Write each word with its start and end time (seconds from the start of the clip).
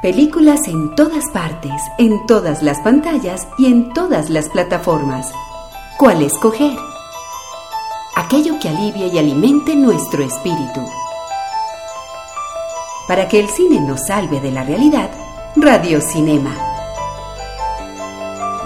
Películas 0.00 0.60
en 0.68 0.94
todas 0.94 1.24
partes, 1.32 1.72
en 1.98 2.24
todas 2.26 2.62
las 2.62 2.78
pantallas 2.82 3.48
y 3.58 3.66
en 3.66 3.92
todas 3.92 4.30
las 4.30 4.48
plataformas. 4.48 5.32
¿Cuál 5.98 6.22
escoger? 6.22 6.78
Aquello 8.14 8.60
que 8.60 8.68
alivie 8.68 9.08
y 9.08 9.18
alimente 9.18 9.74
nuestro 9.74 10.22
espíritu. 10.22 10.80
Para 13.08 13.26
que 13.26 13.40
el 13.40 13.48
cine 13.48 13.80
nos 13.80 14.06
salve 14.06 14.40
de 14.40 14.52
la 14.52 14.62
realidad, 14.62 15.10
Radio 15.56 16.00
Cinema. 16.00 16.54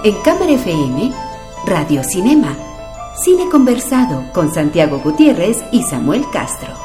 En 0.05 0.15
Cámara 0.21 0.53
FM, 0.53 1.15
Radio 1.65 2.05
Cinema. 2.05 2.55
Cine 3.25 3.49
conversado 3.49 4.23
con 4.35 4.53
Santiago 4.53 4.99
Gutiérrez 4.99 5.65
y 5.73 5.83
Samuel 5.85 6.27
Castro. 6.31 6.82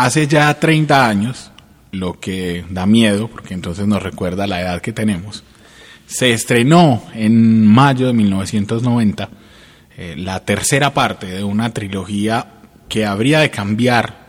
Hace 0.00 0.26
ya 0.26 0.58
30 0.58 1.06
años, 1.06 1.50
lo 1.92 2.18
que 2.18 2.64
da 2.70 2.86
miedo, 2.86 3.28
porque 3.28 3.52
entonces 3.52 3.86
nos 3.86 4.02
recuerda 4.02 4.46
la 4.46 4.62
edad 4.62 4.80
que 4.80 4.94
tenemos, 4.94 5.44
se 6.06 6.32
estrenó 6.32 7.02
en 7.12 7.66
mayo 7.66 8.06
de 8.06 8.14
1990 8.14 9.28
eh, 9.98 10.14
la 10.16 10.40
tercera 10.40 10.94
parte 10.94 11.26
de 11.26 11.44
una 11.44 11.74
trilogía 11.74 12.46
que 12.88 13.04
habría 13.04 13.40
de 13.40 13.50
cambiar 13.50 14.26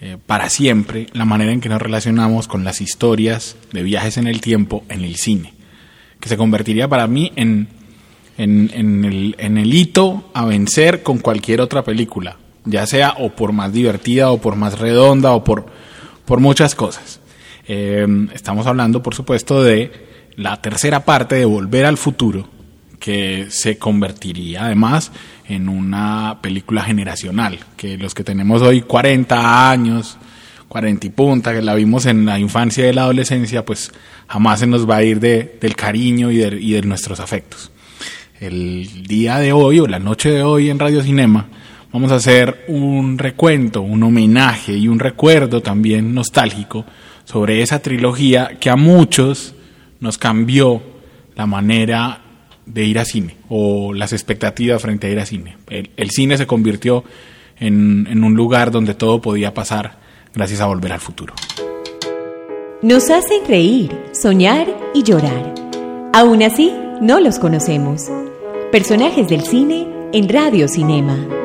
eh, 0.00 0.16
para 0.24 0.48
siempre 0.48 1.08
la 1.12 1.24
manera 1.24 1.50
en 1.50 1.60
que 1.60 1.68
nos 1.68 1.82
relacionamos 1.82 2.46
con 2.46 2.62
las 2.62 2.80
historias 2.80 3.56
de 3.72 3.82
viajes 3.82 4.16
en 4.16 4.28
el 4.28 4.40
tiempo 4.40 4.84
en 4.88 5.02
el 5.02 5.16
cine, 5.16 5.54
que 6.20 6.28
se 6.28 6.36
convertiría 6.36 6.86
para 6.86 7.08
mí 7.08 7.32
en, 7.34 7.66
en, 8.38 9.04
el, 9.04 9.34
en 9.40 9.58
el 9.58 9.74
hito 9.74 10.30
a 10.34 10.44
vencer 10.44 11.02
con 11.02 11.18
cualquier 11.18 11.62
otra 11.62 11.82
película 11.82 12.36
ya 12.64 12.86
sea 12.86 13.14
o 13.18 13.30
por 13.30 13.52
más 13.52 13.72
divertida 13.72 14.30
o 14.30 14.40
por 14.40 14.56
más 14.56 14.78
redonda 14.78 15.32
o 15.32 15.44
por, 15.44 15.66
por 16.24 16.40
muchas 16.40 16.74
cosas. 16.74 17.20
Eh, 17.66 18.06
estamos 18.34 18.66
hablando, 18.66 19.02
por 19.02 19.14
supuesto, 19.14 19.62
de 19.62 19.92
la 20.36 20.60
tercera 20.60 21.04
parte 21.04 21.36
de 21.36 21.44
Volver 21.44 21.86
al 21.86 21.96
Futuro, 21.96 22.48
que 22.98 23.46
se 23.50 23.78
convertiría 23.78 24.66
además 24.66 25.12
en 25.46 25.68
una 25.68 26.38
película 26.40 26.82
generacional, 26.82 27.58
que 27.76 27.98
los 27.98 28.14
que 28.14 28.24
tenemos 28.24 28.62
hoy 28.62 28.82
40 28.82 29.70
años, 29.70 30.16
40 30.68 31.06
y 31.06 31.10
punta, 31.10 31.52
que 31.52 31.62
la 31.62 31.74
vimos 31.74 32.06
en 32.06 32.24
la 32.24 32.38
infancia 32.38 32.88
y 32.88 32.92
la 32.92 33.02
adolescencia, 33.02 33.64
pues 33.64 33.92
jamás 34.26 34.60
se 34.60 34.66
nos 34.66 34.88
va 34.88 34.96
a 34.96 35.02
ir 35.02 35.20
de, 35.20 35.58
del 35.60 35.76
cariño 35.76 36.30
y 36.30 36.38
de, 36.38 36.58
y 36.60 36.72
de 36.72 36.82
nuestros 36.82 37.20
afectos. 37.20 37.70
El 38.40 39.06
día 39.06 39.38
de 39.38 39.52
hoy 39.52 39.80
o 39.80 39.86
la 39.86 39.98
noche 39.98 40.30
de 40.30 40.42
hoy 40.42 40.70
en 40.70 40.78
Radio 40.78 41.02
Cinema 41.02 41.46
vamos 41.94 42.10
a 42.10 42.16
hacer 42.16 42.64
un 42.66 43.18
recuento, 43.18 43.80
un 43.80 44.02
homenaje 44.02 44.72
y 44.76 44.88
un 44.88 44.98
recuerdo 44.98 45.62
también 45.62 46.12
nostálgico 46.12 46.84
sobre 47.24 47.62
esa 47.62 47.78
trilogía 47.78 48.56
que 48.58 48.68
a 48.68 48.74
muchos 48.74 49.54
nos 50.00 50.18
cambió 50.18 50.82
la 51.36 51.46
manera 51.46 52.20
de 52.66 52.84
ir 52.84 52.98
a 52.98 53.04
cine 53.04 53.36
o 53.48 53.94
las 53.94 54.12
expectativas 54.12 54.82
frente 54.82 55.06
a 55.06 55.10
ir 55.10 55.20
a 55.20 55.24
cine. 55.24 55.56
El, 55.68 56.10
cine 56.10 56.36
se 56.36 56.48
convirtió 56.48 57.04
en, 57.60 58.08
en 58.10 58.24
un 58.24 58.34
lugar 58.34 58.72
donde 58.72 58.94
todo 58.94 59.22
podía 59.22 59.54
pasar 59.54 59.98
gracias 60.34 60.60
a 60.60 60.66
Volver 60.66 60.94
al 60.94 61.00
Futuro. 61.00 61.32
Nos 62.82 63.08
hacen 63.08 63.46
reír, 63.46 63.96
soñar 64.12 64.66
y 64.94 65.04
llorar. 65.04 65.54
Aún 66.12 66.42
así, 66.42 66.72
no 67.00 67.20
los 67.20 67.38
conocemos. 67.38 68.02
Personajes 68.72 69.28
del 69.28 69.42
cine 69.42 69.86
en 70.12 70.28
Radio 70.28 70.66
Cinema. 70.66 71.43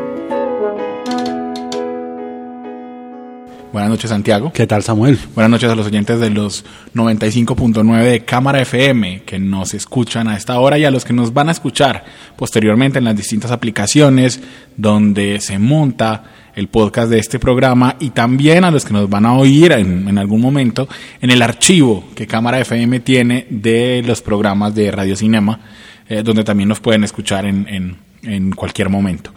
Buenas 3.71 3.91
noches, 3.91 4.09
Santiago. 4.09 4.51
¿Qué 4.51 4.65
tal, 4.65 4.81
Samuel? 4.81 5.19
Buenas 5.35 5.51
noches 5.51 5.69
a 5.69 5.75
los 5.75 5.85
oyentes 5.85 6.19
de 6.19 6.31
los 6.31 6.65
95.9 6.95 8.03
de 8.03 8.25
Cámara 8.25 8.61
FM 8.61 9.21
que 9.21 9.37
nos 9.37 9.75
escuchan 9.75 10.27
a 10.27 10.35
esta 10.35 10.59
hora 10.59 10.79
y 10.79 10.85
a 10.85 10.91
los 10.91 11.05
que 11.05 11.13
nos 11.13 11.35
van 11.35 11.49
a 11.49 11.51
escuchar 11.51 12.03
posteriormente 12.35 12.97
en 12.97 13.05
las 13.05 13.15
distintas 13.15 13.51
aplicaciones 13.51 14.41
donde 14.75 15.39
se 15.39 15.59
monta 15.59 16.23
el 16.55 16.67
podcast 16.67 17.11
de 17.11 17.19
este 17.19 17.37
programa 17.37 17.95
y 17.99 18.09
también 18.09 18.63
a 18.63 18.71
los 18.71 18.85
que 18.85 18.93
nos 18.93 19.07
van 19.07 19.27
a 19.27 19.33
oír 19.33 19.71
en, 19.73 20.17
algún 20.17 20.41
momento 20.41 20.89
en 21.21 21.29
el 21.29 21.43
archivo 21.43 22.05
que 22.15 22.25
Cámara 22.25 22.59
FM 22.59 23.01
tiene 23.01 23.45
de 23.51 24.01
los 24.03 24.23
programas 24.23 24.73
de 24.73 24.89
Radio 24.89 25.15
Cinema, 25.15 25.59
eh, 26.07 26.23
donde 26.23 26.43
también 26.43 26.69
nos 26.69 26.79
pueden 26.79 27.03
escuchar 27.03 27.45
en, 27.45 27.67
en 27.67 28.08
cualquier 28.55 28.89
momento. 28.89 29.31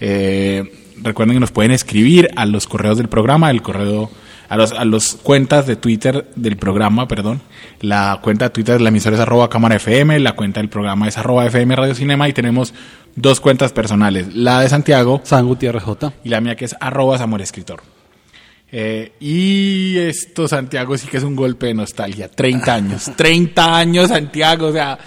Eh, 0.00 0.64
recuerden 1.02 1.36
que 1.36 1.40
nos 1.40 1.52
pueden 1.52 1.72
escribir 1.72 2.30
a 2.36 2.46
los 2.46 2.66
correos 2.66 2.98
del 2.98 3.08
programa, 3.08 3.50
el 3.50 3.62
correo 3.62 4.10
a 4.48 4.56
los, 4.56 4.72
a 4.72 4.84
los 4.84 5.14
cuentas 5.14 5.66
de 5.66 5.76
Twitter 5.76 6.30
del 6.36 6.56
programa, 6.56 7.08
perdón. 7.08 7.40
La 7.80 8.20
cuenta 8.22 8.46
de 8.46 8.50
Twitter 8.50 8.78
de 8.78 8.82
la 8.82 8.90
emisora 8.90 9.16
es 9.16 9.22
arroba 9.22 9.50
cámara 9.50 9.76
FM, 9.76 10.18
la 10.20 10.32
cuenta 10.32 10.60
del 10.60 10.68
programa 10.68 11.08
es 11.08 11.18
arroba 11.18 11.46
FM 11.46 11.74
Radio 11.74 11.94
Cinema 11.94 12.28
y 12.28 12.32
tenemos 12.32 12.72
dos 13.16 13.40
cuentas 13.40 13.72
personales, 13.72 14.34
la 14.34 14.60
de 14.60 14.68
Santiago. 14.68 15.20
San 15.24 15.46
Gutiérrez 15.46 15.82
J. 15.82 16.12
Y 16.24 16.28
la 16.28 16.40
mía 16.40 16.54
que 16.54 16.66
es 16.66 16.76
arroba 16.80 17.18
Samuel 17.18 17.42
Escritor. 17.42 17.82
Eh, 18.70 19.12
y 19.20 19.96
esto, 19.98 20.48
Santiago, 20.48 20.96
sí 20.98 21.06
que 21.06 21.16
es 21.16 21.22
un 21.22 21.36
golpe 21.36 21.66
de 21.66 21.74
nostalgia. 21.74 22.28
30 22.28 22.74
años. 22.74 23.10
30 23.16 23.76
años, 23.76 24.08
Santiago. 24.08 24.66
O 24.66 24.72
sea, 24.72 24.98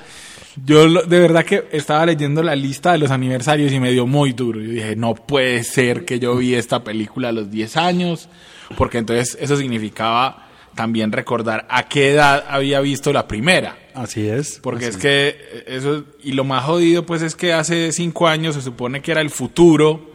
yo 0.65 1.03
de 1.03 1.19
verdad 1.19 1.45
que 1.45 1.67
estaba 1.71 2.05
leyendo 2.05 2.43
la 2.43 2.55
lista 2.55 2.91
de 2.91 2.97
los 2.97 3.11
aniversarios 3.11 3.71
y 3.71 3.79
me 3.79 3.91
dio 3.91 4.07
muy 4.07 4.33
duro. 4.33 4.59
Yo 4.59 4.71
dije, 4.71 4.95
no 4.95 5.15
puede 5.15 5.63
ser 5.63 6.05
que 6.05 6.19
yo 6.19 6.35
vi 6.35 6.55
esta 6.55 6.83
película 6.83 7.29
a 7.29 7.31
los 7.31 7.51
10 7.51 7.77
años, 7.77 8.29
porque 8.77 8.97
entonces 8.97 9.37
eso 9.39 9.57
significaba 9.57 10.47
también 10.75 11.11
recordar 11.11 11.67
a 11.69 11.89
qué 11.89 12.11
edad 12.11 12.45
había 12.47 12.79
visto 12.79 13.11
la 13.11 13.27
primera. 13.27 13.77
Así 13.93 14.27
es. 14.27 14.59
Porque 14.63 14.87
es 14.87 14.97
que 14.97 15.65
eso, 15.67 16.05
y 16.23 16.31
lo 16.31 16.43
más 16.43 16.63
jodido 16.63 17.05
pues 17.05 17.21
es 17.21 17.35
que 17.35 17.53
hace 17.53 17.91
5 17.91 18.27
años 18.27 18.55
se 18.55 18.61
supone 18.61 19.01
que 19.01 19.11
era 19.11 19.21
el 19.21 19.29
futuro 19.29 20.08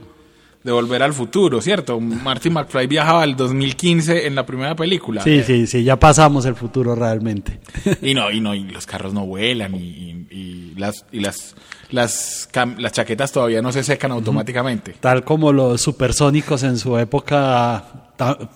de 0.65 0.73
Volver 0.73 1.03
al 1.03 1.13
Futuro, 1.13 1.61
¿cierto? 1.61 2.01
Marty 2.01 2.49
McFly 2.49 2.87
viajaba 2.87 3.23
al 3.23 3.37
2015 3.37 4.27
en 4.27 4.35
la 4.35 4.47
primera 4.47 4.75
película. 4.75 5.23
Sí, 5.23 5.43
sí, 5.43 5.67
sí, 5.67 5.85
ya 5.85 5.97
pasamos 5.97 6.47
el 6.47 6.55
futuro 6.57 6.95
realmente. 6.95 7.61
Y 8.01 8.15
no, 8.15 8.31
y 8.31 8.41
no, 8.41 8.55
y 8.55 8.65
los 8.65 8.87
carros 8.87 9.13
no 9.13 9.27
vuelan 9.27 9.75
y, 9.75 10.73
las 10.77 11.05
y 11.13 11.21
las 11.21 11.55
las, 11.91 12.49
las 12.79 12.93
chaquetas 12.93 13.31
todavía 13.31 13.63
no 13.63 13.71
se 13.71 13.85
secan 13.85 14.11
automáticamente. 14.11 14.97
Tal 15.01 15.23
como 15.23 15.53
los 15.53 15.81
supersónicos 15.81 16.63
en 16.63 16.79
su 16.79 16.99
época 16.99 18.05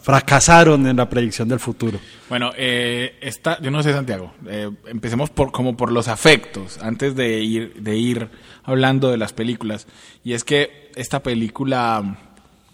fracasaron 0.03 0.87
en 0.87 0.97
la 0.97 1.09
predicción 1.09 1.49
del 1.49 1.59
futuro. 1.59 1.99
Bueno, 2.29 2.53
eh, 2.57 3.17
esta, 3.21 3.61
yo 3.61 3.71
no 3.71 3.83
sé 3.83 3.93
Santiago, 3.93 4.33
eh, 4.47 4.71
empecemos 4.87 5.31
por 5.31 5.51
como 5.51 5.77
por 5.77 5.91
los 5.91 6.09
afectos 6.09 6.79
antes 6.81 7.15
de 7.17 7.41
ir 7.41 7.75
de 7.75 7.97
ir 7.97 8.29
hablando 8.69 9.11
de 9.11 9.17
las 9.17 9.33
películas. 9.33 9.87
Y 10.23 10.35
es 10.35 10.45
que 10.45 10.91
esta 10.95 11.23
película, 11.23 12.19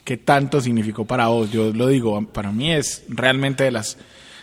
¿qué 0.03 0.16
tanto 0.16 0.60
significó 0.60 1.05
para 1.05 1.28
vos? 1.28 1.53
Yo 1.53 1.72
lo 1.72 1.87
digo, 1.87 2.21
para 2.27 2.50
mí 2.50 2.72
es 2.72 3.05
realmente 3.09 3.65
de 3.65 3.71
las 3.71 3.97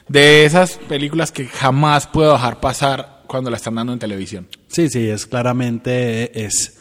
de 0.07 0.45
esas 0.45 0.78
películas 0.89 1.31
que 1.31 1.45
jamás 1.45 2.07
puedo 2.07 2.34
dejar 2.34 2.59
pasar 2.59 3.22
cuando 3.28 3.50
la 3.50 3.57
están 3.57 3.75
dando 3.75 3.94
en 3.94 4.00
televisión. 4.00 4.47
Sí, 4.67 4.89
sí, 4.89 5.07
es 5.07 5.25
claramente 5.25 6.45
es 6.45 6.79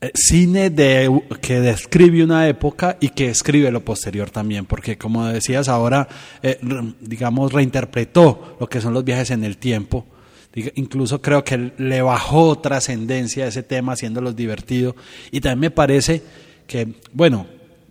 eh, 0.00 0.12
cine 0.14 0.70
de, 0.70 1.10
que 1.40 1.60
describe 1.60 2.22
una 2.22 2.46
época 2.46 2.98
y 3.00 3.08
que 3.10 3.28
escribe 3.28 3.70
lo 3.70 3.84
posterior 3.84 4.30
también, 4.30 4.66
porque 4.66 4.98
como 4.98 5.26
decías 5.26 5.68
ahora, 5.68 6.08
eh, 6.42 6.58
digamos, 7.00 7.52
reinterpretó 7.52 8.56
lo 8.60 8.68
que 8.68 8.80
son 8.80 8.92
los 8.92 9.04
viajes 9.04 9.30
en 9.30 9.44
el 9.44 9.56
tiempo 9.56 10.06
Incluso 10.74 11.20
creo 11.20 11.44
que 11.44 11.72
le 11.78 12.02
bajó 12.02 12.58
trascendencia 12.58 13.44
a 13.44 13.48
ese 13.48 13.62
tema, 13.62 13.92
haciéndolos 13.92 14.36
divertido. 14.36 14.96
Y 15.30 15.40
también 15.40 15.60
me 15.60 15.70
parece 15.70 16.22
que, 16.66 16.88
bueno, 17.12 17.46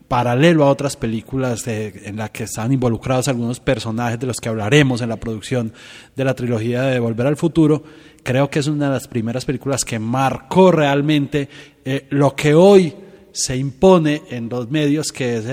paralelo 0.08 0.64
a 0.64 0.70
otras 0.70 0.96
películas 0.96 1.68
en 1.68 2.16
las 2.16 2.30
que 2.32 2.46
están 2.46 2.72
involucrados 2.72 3.28
algunos 3.28 3.60
personajes 3.60 4.20
de 4.20 4.28
los 4.28 4.38
que 4.38 4.50
hablaremos 4.50 5.02
en 5.02 5.10
la 5.10 5.18
producción 5.18 5.74
de 6.16 6.24
la 6.24 6.34
trilogía 6.34 6.84
de 6.84 7.00
Volver 7.00 7.28
al 7.28 7.36
Futuro, 7.36 7.84
creo 8.24 8.50
que 8.50 8.60
es 8.60 8.68
una 8.68 8.88
de 8.88 8.94
las 8.94 9.08
primeras 9.08 9.46
películas 9.46 9.84
que 9.84 10.00
marcó 10.00 10.72
realmente 10.72 11.50
eh, 11.84 12.08
lo 12.10 12.36
que 12.36 12.54
hoy 12.54 12.94
se 13.32 13.56
impone 13.56 14.24
en 14.30 14.50
los 14.50 14.72
medios, 14.72 15.12
que 15.12 15.38
es 15.38 15.46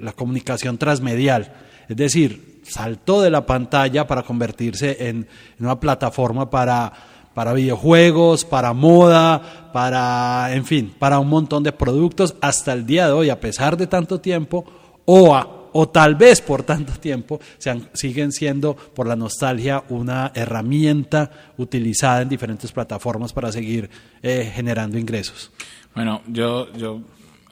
la 0.00 0.12
comunicación 0.12 0.78
transmedial. 0.78 1.52
Es 1.88 1.96
decir, 1.96 2.55
saltó 2.68 3.20
de 3.22 3.30
la 3.30 3.46
pantalla 3.46 4.06
para 4.06 4.22
convertirse 4.22 5.08
en, 5.08 5.26
una 5.58 5.78
plataforma 5.80 6.50
para, 6.50 6.92
para 7.34 7.52
videojuegos, 7.52 8.44
para 8.44 8.72
moda, 8.72 9.70
para, 9.72 10.54
en 10.54 10.64
fin, 10.64 10.94
para 10.98 11.18
un 11.18 11.28
montón 11.28 11.62
de 11.62 11.72
productos 11.72 12.34
hasta 12.40 12.72
el 12.72 12.86
día 12.86 13.06
de 13.06 13.12
hoy, 13.12 13.30
a 13.30 13.40
pesar 13.40 13.76
de 13.76 13.86
tanto 13.86 14.20
tiempo, 14.20 14.64
o, 15.04 15.70
o 15.72 15.88
tal 15.88 16.14
vez 16.14 16.40
por 16.40 16.62
tanto 16.62 16.94
tiempo 16.94 17.38
sean, 17.58 17.88
siguen 17.92 18.32
siendo 18.32 18.74
por 18.74 19.06
la 19.06 19.16
nostalgia 19.16 19.84
una 19.90 20.32
herramienta 20.34 21.30
utilizada 21.58 22.22
en 22.22 22.28
diferentes 22.28 22.72
plataformas 22.72 23.32
para 23.32 23.52
seguir 23.52 23.90
eh, 24.22 24.50
generando 24.54 24.98
ingresos. 24.98 25.52
Bueno, 25.94 26.22
yo, 26.26 26.72
yo, 26.74 27.00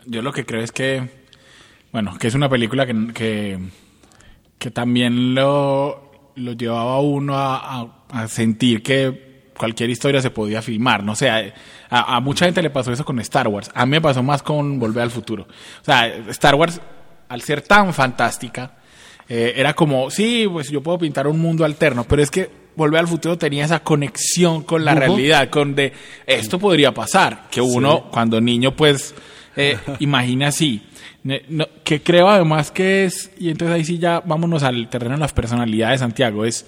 yo 0.07 0.23
lo 0.23 0.33
que 0.33 0.45
creo 0.45 0.63
es 0.63 0.73
que, 0.73 1.09
bueno, 1.93 2.17
que 2.19 2.29
es 2.29 2.35
una 2.35 2.49
película 2.49 2.87
que, 2.87 3.13
que, 3.13 3.59
que 4.65 4.71
también 4.71 5.35
lo, 5.35 6.11
lo 6.37 6.53
llevaba 6.53 6.95
a 6.95 7.01
uno 7.01 7.37
a, 7.37 7.81
a- 7.83 8.05
a 8.09 8.29
sentir 8.29 8.83
que 8.83 9.51
cualquier 9.59 9.91
historia 9.91 10.23
se 10.23 10.31
podía 10.31 10.63
filmar. 10.63 11.05
No 11.05 11.15
sé, 11.15 11.29
a, 11.29 11.53
a 11.91 12.19
mucha 12.21 12.47
gente 12.47 12.63
le 12.63 12.71
pasó 12.71 12.91
eso 12.91 13.05
con 13.05 13.19
Star 13.21 13.47
Wars. 13.49 13.71
A 13.75 13.85
mí 13.85 13.91
me 13.91 14.01
pasó 14.01 14.23
más 14.23 14.43
con 14.43 14.79
Volver 14.79 15.03
al 15.03 15.11
Futuro. 15.11 15.43
O 15.83 15.85
sea, 15.85 16.07
Star 16.07 16.55
Wars, 16.55 16.81
al 17.29 17.43
ser 17.43 17.61
tan 17.61 17.93
fantástica, 17.93 18.79
eh, 19.29 19.53
era 19.55 19.75
como, 19.75 20.09
sí, 20.11 20.49
pues 20.51 20.71
yo 20.71 20.83
puedo 20.83 20.97
pintar 20.97 21.27
un 21.27 21.39
mundo 21.41 21.63
alterno, 21.67 22.05
pero 22.05 22.23
es 22.23 22.31
que 22.31 22.51
Volver 22.75 23.01
al 23.01 23.09
Futuro 23.09 23.37
tenía 23.37 23.67
esa 23.67 23.81
conexión 23.81 24.63
con 24.63 24.83
la 24.83 24.95
realidad, 24.95 25.51
con 25.51 25.75
de, 25.75 25.93
esto 26.27 26.59
podría 26.59 26.95
pasar, 26.95 27.49
que 27.51 27.61
uno 27.61 28.09
cuando 28.11 28.41
niño 28.41 28.75
pues 28.75 29.15
eh, 29.57 29.79
imagina 30.01 30.49
así. 30.49 30.83
No, 31.23 31.67
que 31.85 32.03
creo 32.03 32.29
además 32.29 32.71
que 32.71 33.05
es, 33.05 33.31
y 33.39 33.49
entonces 33.49 33.75
ahí 33.75 33.85
sí 33.85 33.99
ya 33.99 34.21
vámonos 34.21 34.63
al 34.63 34.89
terreno 34.91 35.15
de 35.15 35.21
las 35.21 35.33
personalidades, 35.33 36.01
Santiago, 36.01 36.45
es 36.45 36.67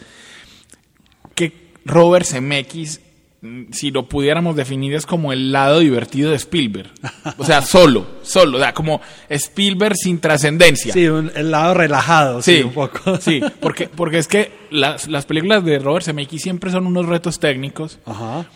que 1.34 1.52
Robert 1.84 2.24
Zemeckis, 2.26 3.00
mm, 3.42 3.64
si 3.72 3.90
lo 3.90 4.08
pudiéramos 4.08 4.56
definir, 4.56 4.94
es 4.94 5.04
como 5.04 5.32
el 5.32 5.52
lado 5.52 5.80
divertido 5.80 6.30
de 6.30 6.36
Spielberg. 6.36 6.90
O 7.36 7.44
sea, 7.44 7.60
solo, 7.66 8.06
solo, 8.22 8.56
o 8.56 8.60
sea, 8.60 8.72
como 8.72 9.00
Spielberg 9.28 9.94
sin 9.96 10.20
trascendencia. 10.20 10.92
Sí, 10.94 11.06
un- 11.06 11.30
el 11.36 11.50
lado 11.50 11.74
relajado, 11.74 12.40
sí, 12.40 12.56
Sí, 12.58 12.62
un 12.62 12.72
poco. 12.72 13.16
sí, 13.20 13.40
porque, 13.60 13.88
porque 13.94 14.18
es 14.18 14.26
que 14.28 14.52
las, 14.70 15.06
las 15.08 15.26
películas 15.26 15.64
de 15.64 15.78
Robert 15.78 16.04
Zemeckis 16.06 16.40
siempre 16.42 16.70
son 16.70 16.86
unos 16.86 17.04
retos 17.06 17.38
técnicos, 17.38 17.98
Ajá. 18.06 18.46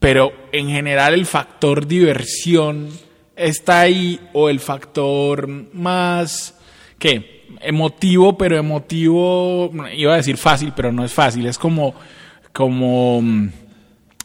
pero 0.00 0.32
en 0.50 0.68
general 0.70 1.14
el 1.14 1.24
factor 1.26 1.86
diversión 1.86 2.88
está 3.36 3.80
ahí 3.80 4.18
o 4.32 4.48
el 4.48 4.60
factor 4.60 5.48
más, 5.74 6.54
¿qué? 6.98 7.44
Emotivo, 7.60 8.36
pero 8.36 8.56
emotivo, 8.58 9.70
iba 9.94 10.14
a 10.14 10.16
decir 10.16 10.36
fácil, 10.36 10.72
pero 10.74 10.92
no 10.92 11.04
es 11.04 11.12
fácil, 11.12 11.46
es 11.46 11.58
como, 11.58 11.94
como, 12.52 13.20
mm, 13.22 13.48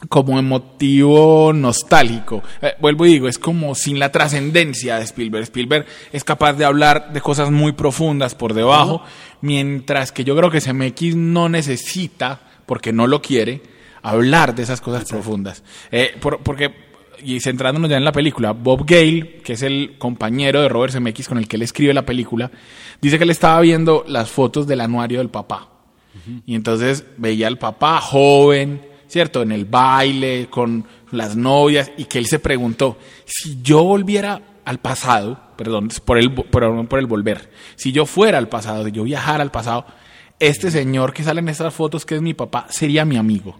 como 0.08 0.38
emotivo 0.38 1.52
nostálgico. 1.52 2.42
Eh, 2.60 2.74
vuelvo 2.80 3.06
y 3.06 3.12
digo, 3.12 3.28
es 3.28 3.38
como 3.38 3.74
sin 3.74 3.98
la 3.98 4.10
trascendencia 4.10 4.96
de 4.96 5.04
Spielberg. 5.04 5.44
Spielberg 5.44 5.86
es 6.12 6.24
capaz 6.24 6.54
de 6.54 6.64
hablar 6.64 7.12
de 7.12 7.20
cosas 7.20 7.50
muy 7.50 7.72
profundas 7.72 8.34
por 8.34 8.52
debajo, 8.54 9.02
mientras 9.40 10.10
que 10.10 10.24
yo 10.24 10.36
creo 10.36 10.50
que 10.50 10.60
CMX 10.60 11.14
no 11.14 11.48
necesita, 11.48 12.40
porque 12.66 12.92
no 12.92 13.06
lo 13.06 13.22
quiere, 13.22 13.62
hablar 14.02 14.54
de 14.56 14.64
esas 14.64 14.80
cosas 14.80 15.04
profundas. 15.08 15.62
Eh, 15.92 16.16
por- 16.20 16.40
porque, 16.42 16.74
y 17.22 17.40
centrándonos 17.40 17.90
ya 17.90 17.96
en 17.96 18.04
la 18.04 18.12
película, 18.12 18.52
Bob 18.52 18.84
Gale, 18.86 19.40
que 19.44 19.54
es 19.54 19.62
el 19.62 19.96
compañero 19.98 20.62
de 20.62 20.68
Robert 20.68 20.92
Zemeckis 20.92 21.28
con 21.28 21.38
el 21.38 21.48
que 21.48 21.56
él 21.56 21.62
escribe 21.62 21.94
la 21.94 22.06
película, 22.06 22.50
dice 23.00 23.18
que 23.18 23.24
él 23.24 23.30
estaba 23.30 23.60
viendo 23.60 24.04
las 24.06 24.30
fotos 24.30 24.66
del 24.66 24.80
anuario 24.80 25.18
del 25.18 25.28
papá. 25.28 25.68
Y 26.46 26.54
entonces 26.54 27.04
veía 27.16 27.46
al 27.46 27.58
papá 27.58 28.00
joven, 28.00 28.82
¿cierto? 29.08 29.42
En 29.42 29.50
el 29.50 29.64
baile, 29.64 30.48
con 30.50 30.84
las 31.10 31.36
novias, 31.36 31.90
y 31.96 32.04
que 32.04 32.18
él 32.18 32.26
se 32.26 32.38
preguntó, 32.38 32.98
si 33.24 33.60
yo 33.62 33.82
volviera 33.82 34.42
al 34.64 34.78
pasado, 34.78 35.40
perdón, 35.56 35.88
por 36.04 36.18
el, 36.18 36.32
por, 36.32 36.88
por 36.88 36.98
el 36.98 37.06
volver, 37.06 37.50
si 37.76 37.92
yo 37.92 38.06
fuera 38.06 38.38
al 38.38 38.48
pasado, 38.48 38.84
si 38.84 38.92
yo 38.92 39.04
viajara 39.04 39.42
al 39.42 39.50
pasado, 39.50 39.86
este 40.38 40.70
señor 40.70 41.12
que 41.12 41.22
sale 41.22 41.40
en 41.40 41.48
estas 41.48 41.72
fotos, 41.72 42.04
que 42.04 42.16
es 42.16 42.22
mi 42.22 42.34
papá, 42.34 42.66
sería 42.68 43.04
mi 43.04 43.16
amigo. 43.16 43.58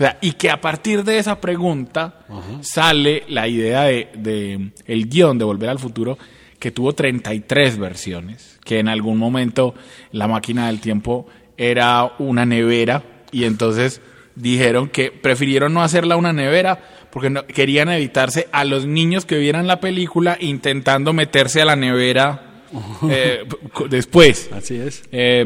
O 0.00 0.02
sea, 0.02 0.16
y 0.22 0.32
que 0.32 0.48
a 0.48 0.60
partir 0.62 1.04
de 1.04 1.18
esa 1.18 1.40
pregunta 1.42 2.20
sale 2.62 3.24
la 3.28 3.46
idea 3.48 3.82
de, 3.82 4.08
de 4.16 4.70
el 4.86 5.08
guion 5.10 5.36
de 5.36 5.44
Volver 5.44 5.68
al 5.68 5.78
Futuro, 5.78 6.16
que 6.58 6.70
tuvo 6.70 6.94
33 6.94 7.76
versiones, 7.78 8.58
que 8.64 8.78
en 8.78 8.88
algún 8.88 9.18
momento 9.18 9.74
la 10.12 10.26
máquina 10.26 10.68
del 10.68 10.80
tiempo 10.80 11.26
era 11.58 12.12
una 12.18 12.46
nevera 12.46 13.02
y 13.30 13.44
entonces 13.44 14.00
dijeron 14.36 14.88
que 14.88 15.10
prefirieron 15.10 15.74
no 15.74 15.82
hacerla 15.82 16.16
una 16.16 16.32
nevera 16.32 16.80
porque 17.10 17.28
no- 17.28 17.44
querían 17.46 17.90
evitarse 17.90 18.48
a 18.52 18.64
los 18.64 18.86
niños 18.86 19.26
que 19.26 19.36
vieran 19.36 19.66
la 19.66 19.80
película 19.80 20.38
intentando 20.40 21.12
meterse 21.12 21.60
a 21.60 21.66
la 21.66 21.76
nevera 21.76 22.62
eh, 23.10 23.44
después. 23.90 24.48
Así 24.52 24.76
es. 24.76 25.02
Eh, 25.12 25.44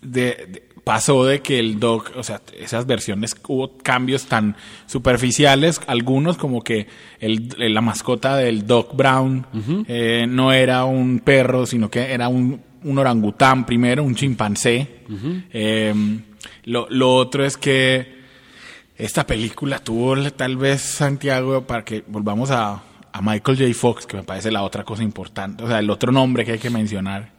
de- 0.00 0.46
de- 0.48 0.62
pasó 0.86 1.24
de 1.24 1.40
que 1.40 1.58
el 1.58 1.80
Doc, 1.80 2.12
o 2.14 2.22
sea, 2.22 2.40
esas 2.56 2.86
versiones 2.86 3.34
hubo 3.48 3.76
cambios 3.78 4.26
tan 4.26 4.54
superficiales, 4.86 5.80
algunos 5.88 6.36
como 6.36 6.62
que 6.62 6.86
el, 7.18 7.48
la 7.58 7.80
mascota 7.80 8.36
del 8.36 8.68
Doc 8.68 8.94
Brown 8.94 9.44
eh, 9.88 10.26
no 10.28 10.52
era 10.52 10.84
un 10.84 11.18
perro, 11.18 11.66
sino 11.66 11.90
que 11.90 12.12
era 12.12 12.28
un, 12.28 12.62
un 12.84 12.98
orangután 12.98 13.66
primero, 13.66 14.04
un 14.04 14.14
chimpancé. 14.14 15.00
Eh, 15.52 15.92
lo, 16.66 16.86
lo 16.88 17.16
otro 17.16 17.44
es 17.44 17.56
que 17.56 18.20
esta 18.96 19.26
película 19.26 19.80
tuvo 19.80 20.14
tal 20.30 20.56
vez 20.56 20.82
Santiago 20.82 21.66
para 21.66 21.84
que 21.84 22.04
volvamos 22.06 22.52
a, 22.52 22.80
a 23.10 23.22
Michael 23.22 23.58
J. 23.58 23.74
Fox, 23.74 24.06
que 24.06 24.18
me 24.18 24.22
parece 24.22 24.52
la 24.52 24.62
otra 24.62 24.84
cosa 24.84 25.02
importante, 25.02 25.64
o 25.64 25.66
sea, 25.66 25.80
el 25.80 25.90
otro 25.90 26.12
nombre 26.12 26.44
que 26.44 26.52
hay 26.52 26.58
que 26.60 26.70
mencionar. 26.70 27.32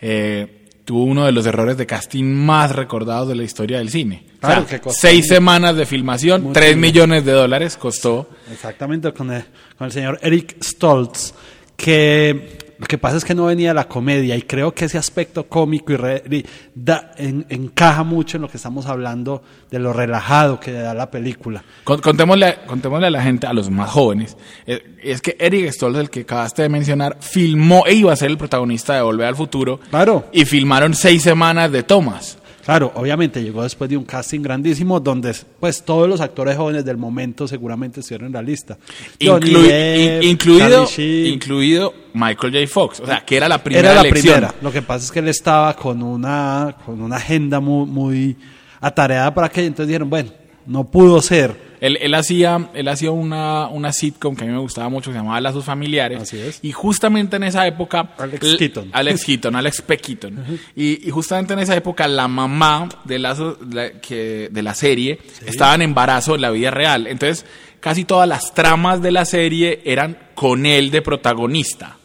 Eh, 0.00 0.59
tuvo 0.90 1.04
uno 1.04 1.24
de 1.24 1.30
los 1.30 1.46
errores 1.46 1.76
de 1.76 1.86
casting 1.86 2.24
más 2.24 2.74
recordados 2.74 3.28
de 3.28 3.36
la 3.36 3.44
historia 3.44 3.78
del 3.78 3.90
cine. 3.90 4.24
O 4.38 4.40
Claro, 4.40 4.62
sea, 4.66 4.70
que 4.78 4.82
costó 4.82 5.00
seis 5.00 5.28
semanas 5.28 5.76
de 5.76 5.86
filmación, 5.86 6.52
tres 6.52 6.76
millones 6.76 7.24
de 7.24 7.30
dólares 7.30 7.76
costó. 7.76 8.28
Exactamente, 8.52 9.12
con 9.12 9.30
el, 9.30 9.44
con 9.78 9.84
el 9.86 9.92
señor 9.92 10.18
Eric 10.20 10.56
Stoltz, 10.60 11.32
que 11.76 12.58
lo 12.80 12.86
que 12.86 12.96
pasa 12.98 13.18
es 13.18 13.24
que 13.26 13.34
no 13.34 13.44
venía 13.44 13.74
la 13.74 13.86
comedia 13.86 14.34
y 14.36 14.42
creo 14.42 14.72
que 14.74 14.86
ese 14.86 14.96
aspecto 14.98 15.44
cómico 15.46 15.92
y, 15.92 15.96
re- 15.96 16.22
y 16.30 16.44
da- 16.74 17.12
en- 17.18 17.44
encaja 17.50 18.02
mucho 18.04 18.38
en 18.38 18.42
lo 18.42 18.48
que 18.48 18.56
estamos 18.56 18.86
hablando 18.86 19.42
de 19.70 19.78
lo 19.78 19.92
relajado 19.92 20.58
que 20.58 20.72
da 20.72 20.94
la 20.94 21.10
película. 21.10 21.62
Con- 21.84 22.00
Contémosle, 22.00 22.56
contémosle 22.66 23.06
a 23.08 23.10
la 23.10 23.22
gente, 23.22 23.46
a 23.46 23.52
los 23.52 23.68
más 23.70 23.90
jóvenes, 23.90 24.36
eh, 24.66 24.96
es 25.02 25.20
que 25.20 25.36
Eric 25.38 25.70
Stoltz, 25.72 25.98
el 25.98 26.10
que 26.10 26.20
acabaste 26.20 26.62
de 26.62 26.68
mencionar, 26.70 27.18
filmó 27.20 27.84
e 27.86 27.92
iba 27.94 28.12
a 28.12 28.16
ser 28.16 28.30
el 28.30 28.38
protagonista 28.38 28.94
de 28.94 29.02
Volver 29.02 29.26
al 29.26 29.36
Futuro. 29.36 29.78
Claro. 29.90 30.24
Y 30.32 30.46
filmaron 30.46 30.94
seis 30.94 31.22
semanas 31.22 31.70
de 31.70 31.82
tomas. 31.82 32.38
Claro, 32.64 32.92
obviamente 32.94 33.42
llegó 33.42 33.62
después 33.62 33.88
de 33.88 33.96
un 33.96 34.04
casting 34.04 34.40
grandísimo 34.40 35.00
donde 35.00 35.34
pues 35.58 35.82
todos 35.82 36.08
los 36.08 36.20
actores 36.20 36.56
jóvenes 36.56 36.84
del 36.84 36.96
momento 36.96 37.48
seguramente 37.48 38.00
estuvieron 38.00 38.26
en 38.28 38.32
la 38.34 38.42
lista. 38.42 38.76
Depp, 39.18 40.22
incluido, 40.22 40.86
incluido 40.98 41.94
Michael 42.14 42.52
J. 42.52 42.66
Fox, 42.66 43.00
o 43.00 43.06
sea, 43.06 43.20
que 43.24 43.36
era 43.36 43.48
la 43.48 43.62
primera 43.62 43.90
Era 43.92 44.02
la 44.02 44.08
elección. 44.08 44.34
primera. 44.34 44.54
Lo 44.60 44.70
que 44.72 44.82
pasa 44.82 45.04
es 45.06 45.10
que 45.10 45.20
él 45.20 45.28
estaba 45.28 45.74
con 45.74 46.02
una, 46.02 46.76
con 46.84 47.00
una 47.00 47.16
agenda 47.16 47.60
muy, 47.60 47.86
muy 47.86 48.36
atareada 48.80 49.32
para 49.32 49.48
que 49.48 49.64
entonces 49.64 49.88
dijeron, 49.88 50.10
bueno, 50.10 50.30
no 50.66 50.84
pudo 50.84 51.20
ser. 51.22 51.69
Él, 51.80 51.98
él 52.00 52.14
hacía, 52.14 52.70
él 52.74 52.88
hacía 52.88 53.10
una, 53.10 53.68
una 53.68 53.92
sitcom 53.92 54.36
que 54.36 54.44
a 54.44 54.46
mí 54.46 54.52
me 54.52 54.58
gustaba 54.58 54.88
mucho, 54.88 55.10
que 55.10 55.14
se 55.14 55.18
llamaba 55.18 55.40
Lazos 55.40 55.64
Familiares. 55.64 56.20
Así 56.20 56.38
es. 56.38 56.60
Y 56.62 56.72
justamente 56.72 57.36
en 57.36 57.44
esa 57.44 57.66
época... 57.66 58.14
Alex 58.18 58.56
Keaton. 58.56 58.90
Alex 58.92 59.24
Keaton, 59.24 59.56
Alex 59.56 59.82
P. 59.82 59.96
Keaton. 59.96 60.44
y, 60.76 61.08
y 61.08 61.10
justamente 61.10 61.54
en 61.54 61.60
esa 61.60 61.74
época 61.74 62.06
la 62.06 62.28
mamá 62.28 62.88
de, 63.04 63.18
Lazos, 63.18 63.56
la, 63.72 63.92
que, 63.92 64.48
de 64.50 64.62
la 64.62 64.74
serie 64.74 65.18
estaba 65.46 65.74
en 65.74 65.82
embarazo 65.82 66.34
en 66.34 66.42
la 66.42 66.50
vida 66.50 66.70
real. 66.70 67.06
Entonces 67.06 67.46
casi 67.80 68.04
todas 68.04 68.28
las 68.28 68.54
tramas 68.54 69.02
de 69.02 69.10
la 69.10 69.24
serie 69.24 69.80
eran 69.84 70.16
con 70.34 70.66
él 70.66 70.90
de 70.90 71.02
protagonista. 71.02 71.96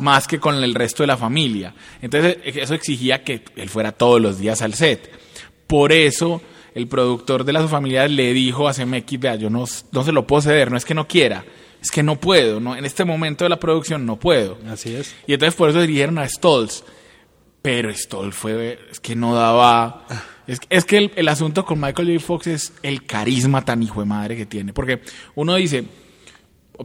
Más 0.00 0.26
que 0.26 0.38
con 0.38 0.62
el 0.62 0.74
resto 0.74 1.02
de 1.02 1.06
la 1.08 1.16
familia. 1.16 1.74
Entonces, 2.02 2.36
eso 2.44 2.74
exigía 2.74 3.22
que 3.22 3.42
él 3.56 3.68
fuera 3.68 3.92
todos 3.92 4.20
los 4.20 4.38
días 4.38 4.60
al 4.60 4.74
set. 4.74 5.10
Por 5.66 5.90
eso, 5.90 6.42
el 6.74 6.88
productor 6.88 7.44
de 7.44 7.52
las 7.52 7.70
familiares 7.70 8.10
le 8.10 8.32
dijo 8.32 8.68
a 8.68 8.74
CMX, 8.74 9.20
vea, 9.20 9.36
yo 9.36 9.48
no, 9.48 9.64
no 9.92 10.04
se 10.04 10.12
lo 10.12 10.26
puedo 10.26 10.42
ceder, 10.42 10.70
no 10.70 10.76
es 10.76 10.84
que 10.84 10.94
no 10.94 11.06
quiera, 11.06 11.44
es 11.80 11.90
que 11.90 12.02
no 12.02 12.16
puedo, 12.16 12.60
no, 12.60 12.76
en 12.76 12.84
este 12.84 13.04
momento 13.04 13.44
de 13.44 13.50
la 13.50 13.60
producción 13.60 14.04
no 14.04 14.16
puedo. 14.16 14.58
Así 14.68 14.94
es. 14.94 15.14
Y 15.26 15.34
entonces 15.34 15.54
por 15.54 15.70
eso 15.70 15.80
dirigieron 15.80 16.18
a 16.18 16.28
Stoltz. 16.28 16.82
Pero 17.62 17.92
Stoltz 17.94 18.36
fue, 18.36 18.78
es 18.90 19.00
que 19.00 19.16
no 19.16 19.34
daba... 19.34 20.04
Es, 20.46 20.60
es 20.68 20.84
que 20.84 20.98
el, 20.98 21.12
el 21.16 21.28
asunto 21.28 21.64
con 21.64 21.80
Michael 21.80 22.08
J. 22.08 22.26
Fox 22.26 22.46
es 22.48 22.72
el 22.82 23.06
carisma 23.06 23.64
tan 23.64 23.82
hijo 23.82 24.00
de 24.00 24.06
madre 24.06 24.36
que 24.36 24.44
tiene. 24.44 24.74
Porque 24.74 25.00
uno 25.34 25.54
dice, 25.54 25.84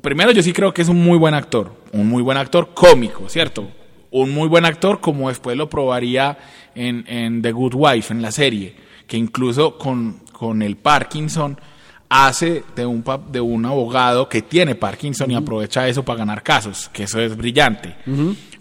primero 0.01 0.31
yo 0.31 0.43
sí 0.43 0.53
creo 0.53 0.74
que 0.74 0.81
es 0.81 0.88
un 0.88 1.03
muy 1.03 1.17
buen 1.17 1.34
actor, 1.34 1.74
un 1.91 2.08
muy 2.08 2.22
buen 2.22 2.38
actor 2.38 2.74
cómico, 2.74 3.27
¿cierto? 3.27 3.69
Un 4.12 4.31
muy 4.31 4.48
buen 4.48 4.65
actor 4.65 5.01
como 5.01 5.29
después 5.29 5.58
lo 5.58 5.69
probaría 5.69 6.38
en, 6.75 7.03
en 7.08 7.41
The 7.41 7.51
Good 7.51 7.74
Wife, 7.75 8.13
en 8.13 8.22
la 8.22 8.31
serie, 8.31 8.75
que 9.10 9.18
incluso 9.18 9.78
con, 9.78 10.20
con 10.32 10.62
el 10.62 10.78
Parkinson 10.78 11.60
hace 12.08 12.63
de 12.75 12.86
un, 12.86 13.04
de 13.32 13.42
un 13.42 13.66
abogado 13.66 14.30
que 14.30 14.42
tiene 14.42 14.75
Parkinson 14.75 15.30
y 15.32 15.36
aprovecha 15.36 15.88
eso 15.88 16.04
para 16.06 16.20
ganar 16.20 16.42
casos, 16.44 16.89
que 16.94 17.04
eso 17.04 17.20
es 17.20 17.36
brillante. 17.36 17.96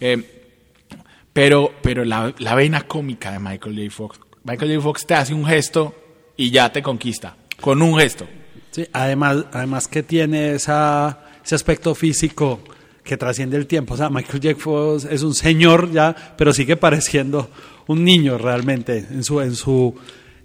Eh, 0.01 0.35
Pero, 1.33 1.73
pero 1.83 2.05
la, 2.05 2.35
la 2.39 2.55
vena 2.57 2.83
cómica 2.83 3.31
de 3.31 3.39
Michael 3.39 3.77
J. 3.77 3.91
Fox. 3.95 4.19
Michael 4.43 4.75
J. 4.75 4.83
Fox 4.83 5.07
te 5.07 5.15
hace 5.15 5.35
un 5.35 5.47
gesto 5.47 5.95
y 6.37 6.51
ya 6.51 6.73
te 6.73 6.83
conquista. 6.83 7.37
Con 7.61 7.81
un 7.81 7.97
gesto. 7.99 8.27
Sí, 8.71 8.87
además, 8.93 9.45
además 9.53 9.87
que 9.87 10.03
tiene 10.03 10.55
esa, 10.55 11.21
ese 11.45 11.55
aspecto 11.55 11.95
físico 11.95 12.61
que 13.05 13.17
trasciende 13.17 13.57
el 13.57 13.67
tiempo. 13.67 13.95
O 13.95 13.97
sea, 13.97 14.11
Michael 14.11 14.41
J. 14.43 14.55
Fox 14.61 15.05
es 15.05 15.23
un 15.23 15.35
señor 15.35 15.91
ya, 15.93 16.15
pero 16.37 16.53
sigue 16.53 16.77
pareciendo 16.77 17.49
un 17.87 18.05
niño 18.05 18.37
realmente 18.37 18.99
en 18.99 19.23
su, 19.25 19.41
en 19.41 19.55
su 19.55 19.95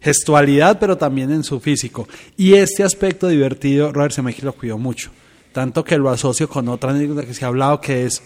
gestualidad, 0.04 0.80
pero 0.80 0.98
también 0.98 1.32
en 1.32 1.44
su 1.44 1.60
físico. 1.60 2.08
Y 2.38 2.54
este 2.54 2.84
aspecto 2.84 3.28
divertido, 3.28 3.92
Robert 3.92 4.14
Zemeckis 4.14 4.44
lo 4.44 4.54
cuidó 4.54 4.78
mucho. 4.78 5.12
Tanto 5.54 5.84
que 5.84 5.98
lo 5.98 6.10
asocio 6.10 6.50
con 6.50 6.68
otra 6.68 6.92
anécdota 6.92 7.26
que 7.26 7.34
se 7.34 7.46
ha 7.46 7.48
hablado, 7.48 7.80
que 7.80 8.06
es 8.06 8.22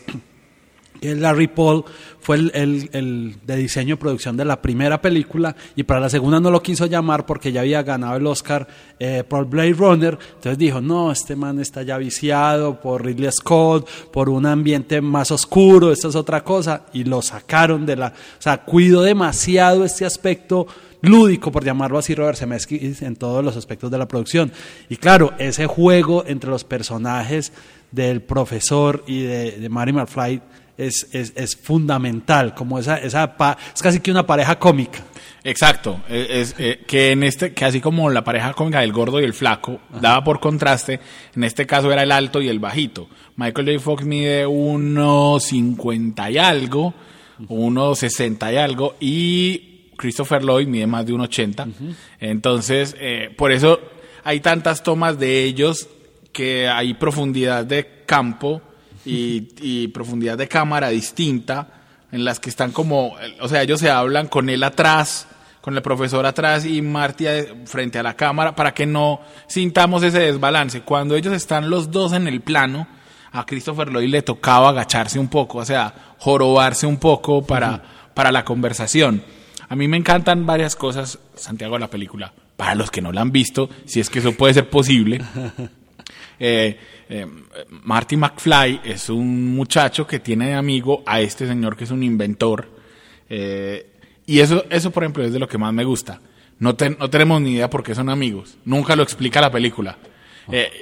que 1.00 1.15
Larry 1.15 1.48
Paul 1.48 1.84
fue 2.19 2.38
el, 2.38 2.89
el, 2.91 3.38
de 3.46 3.55
diseño 3.55 3.93
y 3.93 3.98
producción 3.98 4.36
de 4.36 4.43
la 4.43 4.62
primera 4.62 5.01
película 5.01 5.55
y 5.75 5.84
para 5.84 6.00
la 6.00 6.10
segunda 6.10 6.39
no 6.39 6.51
lo 6.51 6.62
quiso 6.62 6.86
llamar 6.86 7.25
porque 7.25 7.51
ya 7.51 7.62
había 7.62 7.84
ganado 7.84 8.17
el 8.17 8.27
Oscar 8.27 8.67
eh, 9.00 9.24
por 9.27 9.46
Blade 9.46 9.74
Runner. 9.74 10.17
Entonces 10.36 10.57
dijo, 10.57 10.81
no, 10.81 11.12
este 11.12 11.36
man 11.36 11.60
está 11.60 11.84
ya 11.84 11.98
viciado 11.98 12.81
por 12.81 13.05
Ridley 13.05 13.31
Scott, 13.31 13.88
por 14.12 14.29
un 14.29 14.46
ambiente 14.46 15.00
más 15.01 15.31
oscuro, 15.31 15.91
esto 15.91 16.10
es 16.10 16.15
otra 16.15 16.43
cosa. 16.43 16.86
Y 16.93 17.03
lo 17.03 17.22
sacaron 17.22 17.86
de 17.86 17.96
la... 17.96 18.07
O 18.07 18.41
sea, 18.41 18.63
cuidó 18.63 19.03
demasiado 19.03 19.86
este 19.86 20.05
aspecto 20.05 20.67
lúdico, 21.07 21.51
por 21.51 21.63
llamarlo 21.63 21.97
así, 21.97 22.15
Robert 22.15 22.37
Zemeckis, 22.37 23.01
en 23.01 23.15
todos 23.15 23.43
los 23.43 23.55
aspectos 23.57 23.91
de 23.91 23.97
la 23.97 24.07
producción. 24.07 24.51
Y 24.89 24.97
claro, 24.97 25.33
ese 25.37 25.67
juego 25.67 26.23
entre 26.27 26.49
los 26.49 26.63
personajes 26.63 27.51
del 27.91 28.21
profesor 28.21 29.03
y 29.07 29.21
de, 29.21 29.51
de 29.51 29.69
Mary 29.69 29.93
McFly 29.93 30.41
es, 30.77 31.07
es, 31.11 31.33
es, 31.35 31.55
fundamental, 31.55 32.53
como 32.53 32.77
esa, 32.77 32.97
esa 32.97 33.35
pa, 33.35 33.57
es 33.73 33.81
casi 33.81 33.99
que 33.99 34.11
una 34.11 34.25
pareja 34.25 34.59
cómica. 34.59 34.99
Exacto, 35.43 36.01
es, 36.09 36.53
es, 36.57 36.77
que 36.85 37.11
en 37.11 37.23
este, 37.23 37.53
que 37.53 37.65
así 37.65 37.81
como 37.81 38.09
la 38.09 38.23
pareja 38.23 38.53
cómica 38.53 38.81
del 38.81 38.91
gordo 38.91 39.19
y 39.19 39.23
el 39.23 39.33
flaco 39.33 39.79
Ajá. 39.89 40.01
daba 40.01 40.23
por 40.23 40.39
contraste, 40.39 40.99
en 41.35 41.43
este 41.43 41.65
caso 41.65 41.91
era 41.91 42.03
el 42.03 42.11
alto 42.11 42.41
y 42.41 42.49
el 42.49 42.59
bajito. 42.59 43.07
Michael 43.37 43.67
J. 43.67 43.79
Fox 43.79 44.05
mide 44.05 44.45
1.50 44.45 46.31
y 46.31 46.37
algo, 46.37 46.93
1.60 47.39 48.53
y 48.53 48.57
algo, 48.57 48.95
y 48.99 49.66
Christopher 49.97 50.43
Lloyd 50.43 50.67
mide 50.67 50.87
más 50.87 51.05
de 51.05 51.13
1.80. 51.13 51.65
Uh 51.65 51.69
-huh. 51.69 51.95
Entonces, 52.19 52.95
eh, 52.99 53.33
por 53.35 53.51
eso 53.51 53.79
hay 54.23 54.39
tantas 54.39 54.83
tomas 54.83 55.19
de 55.19 55.43
ellos 55.43 55.89
que 56.31 56.67
hay 56.67 56.93
profundidad 56.93 57.65
de 57.65 58.03
campo 58.05 58.61
y, 59.05 59.47
y, 59.61 59.87
profundidad 59.87 60.37
de 60.37 60.47
cámara 60.47 60.89
distinta 60.89 61.67
en 62.11 62.23
las 62.23 62.39
que 62.39 62.49
están 62.49 62.71
como, 62.71 63.15
o 63.39 63.47
sea, 63.47 63.63
ellos 63.63 63.79
se 63.79 63.89
hablan 63.89 64.27
con 64.27 64.49
él 64.49 64.63
atrás, 64.63 65.27
con 65.61 65.75
el 65.75 65.81
profesor 65.81 66.25
atrás 66.25 66.65
y 66.65 66.81
Marty 66.81 67.25
frente 67.65 67.99
a 67.99 68.03
la 68.03 68.15
cámara 68.15 68.55
para 68.55 68.73
que 68.73 68.85
no 68.85 69.19
sintamos 69.47 70.03
ese 70.03 70.19
desbalance. 70.19 70.81
Cuando 70.81 71.15
ellos 71.15 71.33
están 71.33 71.69
los 71.69 71.91
dos 71.91 72.13
en 72.13 72.27
el 72.27 72.41
plano, 72.41 72.87
a 73.31 73.45
Christopher 73.45 73.89
Lloyd 73.91 74.09
le 74.09 74.21
tocaba 74.21 74.69
agacharse 74.69 75.19
un 75.19 75.27
poco, 75.27 75.59
o 75.59 75.65
sea, 75.65 75.93
jorobarse 76.19 76.87
un 76.87 76.97
poco 76.97 77.45
para, 77.45 77.69
uh 77.69 77.73
-huh. 77.75 78.13
para 78.13 78.31
la 78.31 78.45
conversación. 78.45 79.23
A 79.69 79.75
mí 79.75 79.88
me 79.88 79.97
encantan 79.97 80.45
varias 80.45 80.75
cosas, 80.75 81.19
Santiago, 81.36 81.75
de 81.75 81.81
la 81.81 81.89
película. 81.89 82.33
Para 82.55 82.75
los 82.75 82.89
que 82.89 83.01
no 83.01 83.12
la 83.12 83.21
han 83.21 83.31
visto, 83.31 83.69
si 83.86 84.00
es 84.00 84.09
que 84.09 84.19
eso 84.19 84.33
puede 84.33 84.53
ser 84.53 84.69
posible. 84.69 85.21
Eh, 86.39 86.77
eh, 87.09 87.25
Marty 87.83 88.15
McFly 88.15 88.81
es 88.83 89.09
un 89.09 89.55
muchacho 89.55 90.05
que 90.05 90.19
tiene 90.19 90.50
de 90.50 90.53
amigo 90.53 91.01
a 91.07 91.19
este 91.19 91.47
señor 91.47 91.75
que 91.75 91.86
es 91.86 91.89
un 91.89 92.03
inventor. 92.03 92.69
Eh, 93.27 93.88
y 94.27 94.39
eso, 94.39 94.63
eso, 94.69 94.91
por 94.91 95.01
ejemplo, 95.01 95.24
es 95.24 95.33
de 95.33 95.39
lo 95.39 95.47
que 95.47 95.57
más 95.57 95.74
me 95.74 95.83
gusta. 95.83 96.21
No, 96.59 96.75
te, 96.75 96.91
no 96.91 97.09
tenemos 97.09 97.41
ni 97.41 97.53
idea 97.53 97.71
por 97.71 97.81
qué 97.81 97.95
son 97.95 98.07
amigos. 98.09 98.55
Nunca 98.65 98.95
lo 98.95 99.01
explica 99.01 99.41
la 99.41 99.51
película. 99.51 99.97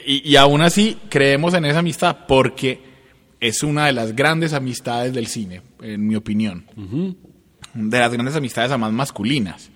Y, 0.06 0.30
y, 0.30 0.36
aún 0.36 0.62
así 0.62 0.98
creemos 1.10 1.54
en 1.54 1.64
esa 1.64 1.80
amistad 1.80 2.26
porque 2.28 2.82
es 3.40 3.64
una 3.64 3.86
de 3.86 3.94
las 3.94 4.14
grandes 4.14 4.52
amistades 4.52 5.14
del 5.14 5.28
cine, 5.28 5.62
en 5.82 6.06
mi 6.06 6.16
opinión. 6.16 6.66
Uh 6.76 6.82
-huh. 6.82 7.16
De 7.76 8.00
las 8.00 8.12
grandes 8.12 8.36
amistades 8.36 8.72
además 8.72 8.92
masculinas 8.92 9.70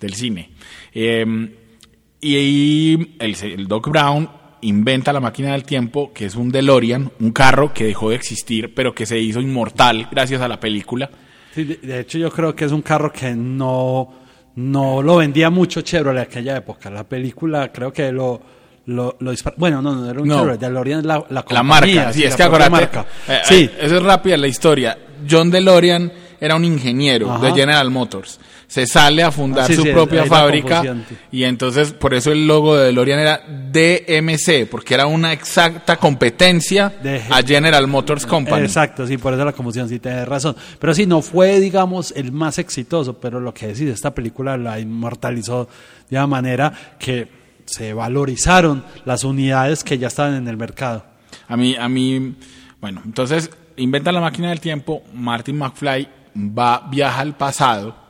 del 0.00 0.14
cine. 0.14 0.50
y 0.92 2.98
el, 3.18 3.36
el 3.42 3.68
Doc 3.68 3.88
Brown 3.88 4.28
inventa 4.62 5.12
la 5.12 5.20
máquina 5.20 5.52
del 5.52 5.64
tiempo, 5.64 6.12
que 6.12 6.26
es 6.26 6.34
un 6.34 6.50
DeLorean, 6.50 7.12
un 7.20 7.32
carro 7.32 7.74
que 7.74 7.84
dejó 7.84 8.10
de 8.10 8.16
existir, 8.16 8.74
pero 8.74 8.94
que 8.94 9.06
se 9.06 9.18
hizo 9.18 9.40
inmortal 9.40 10.08
gracias 10.10 10.40
a 10.40 10.48
la 10.48 10.58
película. 10.58 11.10
Sí, 11.54 11.64
de, 11.64 12.00
hecho, 12.00 12.18
yo 12.18 12.30
creo 12.30 12.54
que 12.54 12.64
es 12.64 12.72
un 12.72 12.82
carro 12.82 13.12
que 13.12 13.34
no, 13.34 14.08
no 14.56 15.02
lo 15.02 15.16
vendía 15.16 15.50
mucho 15.50 15.82
Chevrolet 15.82 16.22
en 16.22 16.28
aquella 16.28 16.56
época. 16.56 16.90
La 16.90 17.04
película 17.04 17.70
creo 17.70 17.92
que 17.92 18.10
lo, 18.10 18.40
lo, 18.86 19.16
lo 19.20 19.32
bueno, 19.56 19.82
no, 19.82 19.94
no 19.94 20.10
era 20.10 20.20
un 20.20 20.28
no. 20.28 20.36
Chevrolet, 20.36 20.60
DeLorean 20.60 21.00
es 21.00 21.06
la, 21.06 21.24
la, 21.28 21.44
la 21.48 21.62
marca, 21.62 22.12
sí, 22.12 22.24
es 22.24 22.36
que 22.36 22.42
ahora 22.42 22.70
marca. 22.70 23.04
Eh, 23.28 23.40
sí. 23.44 23.54
Eh, 23.64 23.78
eso 23.82 23.96
es 23.96 24.02
rápida 24.02 24.36
la 24.36 24.46
historia. 24.46 24.96
John 25.28 25.50
DeLorean 25.50 26.12
era 26.42 26.56
un 26.56 26.64
ingeniero 26.64 27.30
Ajá. 27.30 27.46
de 27.46 27.52
General 27.52 27.90
Motors 27.90 28.38
se 28.72 28.86
sale 28.86 29.22
a 29.22 29.30
fundar 29.30 29.64
ah, 29.64 29.66
sí, 29.66 29.74
su 29.74 29.82
sí, 29.82 29.90
propia 29.90 30.24
fábrica 30.24 30.82
y 31.30 31.44
entonces 31.44 31.92
por 31.92 32.14
eso 32.14 32.32
el 32.32 32.46
logo 32.46 32.74
de 32.74 32.86
DeLorean 32.86 33.18
era 33.18 33.42
DMC, 33.46 34.66
porque 34.66 34.94
era 34.94 35.04
una 35.04 35.30
exacta 35.34 35.98
competencia 35.98 36.90
de, 37.02 37.22
a 37.28 37.42
General 37.42 37.86
Motors 37.86 38.24
Company. 38.24 38.62
Exacto, 38.64 39.06
sí, 39.06 39.18
por 39.18 39.34
eso 39.34 39.44
la 39.44 39.52
confusión, 39.52 39.90
sí, 39.90 39.98
tienes 39.98 40.26
razón. 40.26 40.56
Pero 40.78 40.94
sí, 40.94 41.04
no 41.04 41.20
fue, 41.20 41.60
digamos, 41.60 42.14
el 42.16 42.32
más 42.32 42.58
exitoso, 42.58 43.20
pero 43.20 43.40
lo 43.40 43.52
que 43.52 43.66
decís, 43.66 43.90
esta 43.90 44.14
película 44.14 44.56
la 44.56 44.80
inmortalizó 44.80 45.68
de 46.08 46.16
una 46.16 46.26
manera 46.26 46.72
que 46.98 47.28
se 47.66 47.92
valorizaron 47.92 48.84
las 49.04 49.22
unidades 49.22 49.84
que 49.84 49.98
ya 49.98 50.08
estaban 50.08 50.34
en 50.34 50.48
el 50.48 50.56
mercado. 50.56 51.04
A 51.46 51.58
mí, 51.58 51.76
a 51.78 51.90
mí, 51.90 52.36
bueno, 52.80 53.02
entonces 53.04 53.50
inventa 53.76 54.12
la 54.12 54.22
máquina 54.22 54.48
del 54.48 54.60
tiempo, 54.60 55.02
Martin 55.12 55.58
McFly 55.58 56.21
va, 56.34 56.86
viaja 56.90 57.20
al 57.20 57.36
pasado 57.36 58.02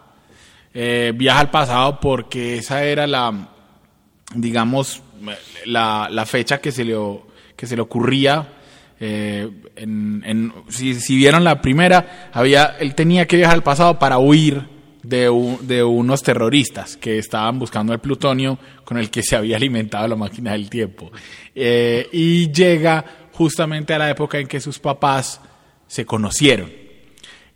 eh, 0.75 1.13
viaja 1.15 1.41
al 1.41 1.51
pasado 1.51 2.01
porque 2.01 2.57
esa 2.57 2.85
era 2.85 3.07
la, 3.07 3.49
digamos, 4.35 5.03
la, 5.67 6.09
la 6.11 6.27
fecha 6.27 6.59
que 6.59 6.73
se 6.73 6.85
le, 6.85 6.97
que 7.57 7.67
se 7.67 7.77
le 7.77 7.83
ocurría. 7.83 8.49
Eh, 8.99 9.51
en, 9.77 10.53
si, 10.69 10.95
si, 10.95 11.17
vieron 11.17 11.45
la 11.45 11.61
primera, 11.61 12.31
había, 12.33 12.77
él 12.79 12.95
tenía 12.95 13.27
que 13.27 13.37
viajar 13.37 13.57
al 13.57 13.63
pasado 13.63 13.99
para 13.99 14.19
huir 14.19 14.63
de, 15.03 15.29
un, 15.29 15.67
de 15.67 15.83
unos 15.83 16.23
terroristas 16.23 16.97
que 16.97 17.19
estaban 17.19 17.59
buscando 17.59 17.93
el 17.93 17.99
plutonio 17.99 18.59
con 18.85 18.97
el 18.99 19.11
que 19.11 19.23
se 19.23 19.35
había 19.35 19.57
alimentado 19.57 20.07
la 20.09 20.17
máquina 20.17 20.53
del 20.53 20.71
tiempo. 20.71 21.11
Eh, 21.55 22.09
y 22.13 22.51
llega 22.53 23.05
justamente 23.33 23.93
a 23.93 23.99
la 23.99 24.09
época 24.09 24.39
en 24.39 24.47
que 24.47 24.61
sus 24.61 24.79
papás 24.79 25.41
se 25.87 26.07
conocieron. 26.07 26.82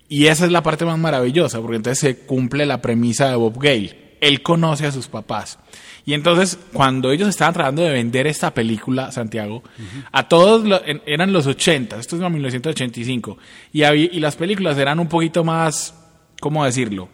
Y 0.08 0.26
esa 0.26 0.44
es 0.44 0.52
la 0.52 0.62
parte 0.62 0.84
más 0.84 0.98
maravillosa, 0.98 1.60
porque 1.60 1.76
entonces 1.76 1.98
se 1.98 2.18
cumple 2.26 2.66
la 2.66 2.80
premisa 2.80 3.28
de 3.28 3.36
Bob 3.36 3.58
Gale. 3.60 4.16
Él 4.20 4.42
conoce 4.42 4.86
a 4.86 4.92
sus 4.92 5.08
papás. 5.08 5.58
Y 6.04 6.14
entonces, 6.14 6.58
cuando 6.72 7.10
ellos 7.10 7.28
estaban 7.28 7.52
tratando 7.52 7.82
de 7.82 7.90
vender 7.90 8.28
esta 8.28 8.54
película, 8.54 9.10
Santiago, 9.10 9.64
a 10.12 10.28
todos 10.28 10.64
lo, 10.64 10.80
eran 11.04 11.32
los 11.32 11.48
80, 11.48 11.98
esto 11.98 12.16
es 12.16 12.22
en 12.22 12.32
1985, 12.32 13.38
y, 13.72 13.82
había, 13.82 14.04
y 14.04 14.20
las 14.20 14.36
películas 14.36 14.78
eran 14.78 15.00
un 15.00 15.08
poquito 15.08 15.42
más, 15.42 15.94
¿cómo 16.40 16.64
decirlo? 16.64 17.08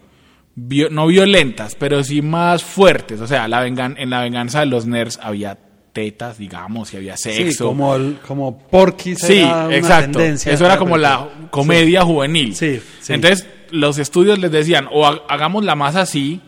No 0.55 1.07
violentas, 1.07 1.75
pero 1.75 2.05
sí 2.05 2.21
más 2.21 2.63
fuertes. 2.63 3.23
O 3.23 3.27
sea, 3.27 3.49
la 3.49 3.61
vengan, 3.61 3.97
en 3.99 4.11
la 4.11 4.21
venganza 4.21 4.61
de 4.61 4.67
los 4.67 4.85
nerds 4.85 5.19
había 5.23 5.59
tetas, 5.93 6.39
digamos, 6.39 6.93
y 6.95 6.97
había 6.97 7.17
sexo. 7.17 7.51
Sí, 7.51 7.57
como, 7.59 7.95
el, 7.95 8.19
como 8.27 8.59
Porky 8.59 9.15
sí, 9.15 9.43
una 9.43 9.75
exacto. 9.75 10.19
tendencia. 10.19 10.53
Eso 10.53 10.65
era 10.65 10.77
como 10.79 10.97
la 10.97 11.29
comedia 11.51 12.01
sí. 12.01 12.07
juvenil. 12.07 12.55
Sí, 12.55 12.81
sí, 13.01 13.13
Entonces, 13.13 13.47
los 13.71 13.99
estudios 13.99 14.39
les 14.39 14.51
decían, 14.51 14.89
o 14.91 15.07
hagamos 15.07 15.65
la 15.65 15.75
más 15.75 15.97
así, 15.97 16.41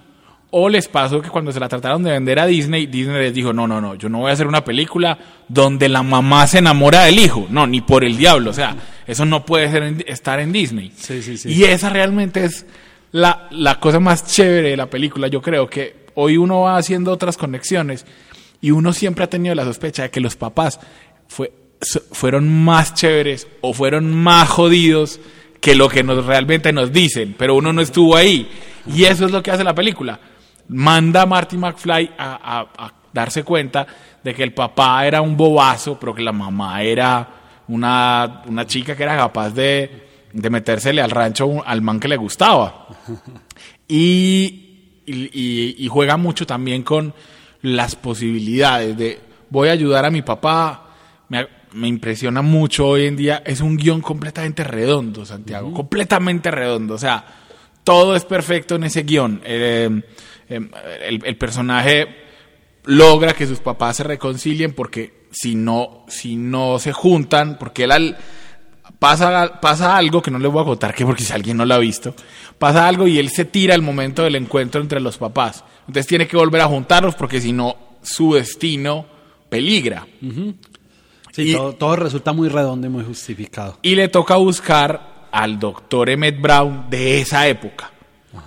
o 0.51 0.69
les 0.69 0.89
pasó 0.89 1.21
que 1.21 1.31
cuando 1.31 1.53
se 1.53 1.59
la 1.59 1.69
trataron 1.69 2.03
de 2.05 2.13
vender 2.13 2.39
a 2.39 2.47
Disney, 2.47 2.87
Disney 2.87 3.19
les 3.21 3.35
dijo, 3.35 3.53
no, 3.53 3.67
no, 3.67 3.81
no, 3.81 3.97
yo 3.97 4.09
no 4.09 4.21
voy 4.21 4.31
a 4.31 4.35
hacer 4.35 4.47
una 4.47 4.65
película 4.65 5.19
donde 5.49 5.89
la 5.89 6.03
mamá 6.03 6.47
se 6.47 6.59
enamora 6.59 7.03
del 7.03 7.19
hijo. 7.19 7.47
No, 7.51 7.67
ni 7.67 7.81
por 7.81 8.05
el 8.05 8.17
diablo. 8.17 8.51
O 8.51 8.55
sea, 8.55 8.77
eso 9.07 9.25
no 9.25 9.45
puede 9.45 9.71
ser 9.71 9.83
en, 9.83 10.05
estar 10.07 10.39
en 10.39 10.53
Disney. 10.53 10.93
Sí, 10.97 11.23
sí, 11.23 11.37
sí. 11.37 11.53
Y 11.53 11.65
esa 11.65 11.91
realmente 11.91 12.45
es 12.45 12.67
la, 13.11 13.49
la 13.51 13.81
cosa 13.81 13.99
más 13.99 14.27
chévere 14.27 14.71
de 14.71 14.77
la 14.77 14.89
película. 14.89 15.27
Yo 15.27 15.43
creo 15.43 15.69
que 15.69 16.05
hoy 16.15 16.37
uno 16.37 16.61
va 16.61 16.77
haciendo 16.77 17.11
otras 17.11 17.37
conexiones 17.37 18.07
y 18.64 18.71
uno 18.71 18.92
siempre 18.94 19.25
ha 19.25 19.28
tenido 19.30 19.54
la 19.54 19.64
sospecha 19.64 20.04
de 20.04 20.11
que 20.11 20.21
los 20.21 20.37
papás 20.37 20.80
fue, 21.28 21.52
fueron 22.12 22.49
más 22.64 22.94
chéveres 22.94 23.47
o 23.61 23.73
fueron 23.75 24.12
más 24.14 24.49
jodidos 24.49 25.21
que 25.61 25.75
lo 25.75 25.88
que 25.88 26.02
nos 26.02 26.25
realmente 26.25 26.73
nos 26.73 26.92
dicen, 26.92 27.35
pero 27.38 27.54
uno 27.56 27.73
no 27.73 27.83
estuvo 27.83 28.16
ahí. 28.16 28.49
Y 28.87 29.04
eso 29.04 29.26
es 29.26 29.33
lo 29.33 29.42
que 29.42 29.50
hace 29.50 29.64
la 29.64 29.75
película. 29.75 30.18
Manda 30.68 31.23
a 31.23 31.26
Marty 31.26 31.56
McFly 31.59 32.12
a, 32.16 32.61
a, 32.78 32.87
a 32.87 32.92
darse 33.12 33.42
cuenta 33.42 33.87
de 34.23 34.35
que 34.35 34.42
el 34.42 34.54
papá 34.54 35.06
era 35.06 35.21
un 35.21 35.37
bobazo, 35.37 35.99
pero 36.00 36.14
que 36.14 36.23
la 36.23 36.33
mamá 36.33 36.83
era 36.83 37.28
una, 37.68 38.42
una 38.47 38.66
chica 38.66 38.97
que 38.97 39.02
era 39.02 39.16
capaz 39.16 39.50
de, 39.50 40.06
de 40.33 40.50
metérsele 40.50 41.02
al 41.02 41.11
rancho 41.11 41.62
al 41.66 41.83
man 41.83 42.00
que 42.00 42.09
le 42.09 42.16
gustaba. 42.16 42.88
Y, 43.88 45.02
y, 45.06 45.14
y- 45.38 45.75
y 45.78 45.88
juega 45.88 46.16
mucho 46.16 46.47
también 46.47 46.83
con 46.83 47.12
las 47.64 47.97
posibilidades 47.97 48.97
de 48.97 49.21
voy 49.50 49.68
a 49.68 49.73
ayudar 49.73 50.04
a 50.04 50.11
mi 50.11 50.21
papá. 50.23 50.90
Me, 51.30 51.47
me 51.73 51.88
impresiona 51.88 52.42
mucho 52.42 52.87
hoy 52.87 53.06
en 53.06 53.16
día. 53.16 53.42
Es 53.47 53.61
un 53.61 53.76
guion 53.78 54.00
completamente 54.02 54.62
redondo, 54.64 55.25
Santiago. 55.25 55.73
Completamente 55.73 56.50
redondo. 56.50 56.94
O 56.94 56.99
sea, 56.99 57.25
todo 57.83 58.14
es 58.16 58.25
perfecto 58.26 58.75
en 58.75 58.85
ese 58.85 59.02
guion. 59.02 59.40
Eh, 59.44 60.02
eh, 60.50 60.61
el, 61.06 61.23
el 61.25 61.37
personaje 61.38 62.06
logra 62.85 63.33
que 63.33 63.47
sus 63.47 63.61
papás 63.61 63.97
se 63.97 64.04
reconcilien 64.04 64.75
porque 64.75 65.25
si 65.30 65.54
no, 65.54 66.04
si 66.06 66.37
no 66.37 66.78
se 66.78 66.92
juntan, 66.92 67.56
porque 67.59 67.85
él 67.85 67.92
al- 67.92 68.18
pasa, 69.05 69.61
pasa 69.61 69.97
algo 69.97 70.23
que 70.23 70.31
no 70.31 70.39
les 70.39 70.51
voy 70.51 70.63
a 70.63 70.65
contar 70.65 70.95
que 70.95 71.05
porque 71.05 71.23
si 71.23 71.33
alguien 71.33 71.57
no 71.59 71.65
lo 71.67 71.75
ha 71.75 71.79
visto, 71.79 72.15
pasa 72.59 72.89
algo 72.89 73.07
y 73.07 73.19
él 73.19 73.29
se 73.29 73.45
tira 73.45 73.75
el 73.75 73.83
momento 73.83 74.23
del 74.23 74.37
encuentro 74.37 74.81
entre 74.81 74.99
los 75.01 75.19
papás. 75.19 75.63
Entonces 75.81 76.07
tiene 76.07 76.27
que 76.27 76.37
volver 76.37 76.63
a 76.63 76.67
juntarlos 76.67 77.15
porque 77.15 77.41
si 77.41 77.53
no, 77.53 77.77
su 78.03 78.35
destino 78.35 79.05
peligra. 79.51 80.07
Sí, 81.33 81.51
Y- 81.51 81.53
todo, 81.55 81.73
todo 81.75 81.97
resulta 81.97 82.33
muy 82.33 82.49
redondo 82.49 82.87
y 82.87 82.91
muy 82.91 83.05
justificado. 83.05 83.79
Y 83.83 83.95
le 83.95 84.09
toca 84.09 84.37
buscar 84.37 85.29
al 85.33 85.59
doctor 85.59 86.09
Emmett 86.09 86.41
Brown 86.41 86.87
de 86.89 87.21
esa 87.21 87.47
época. 87.49 87.91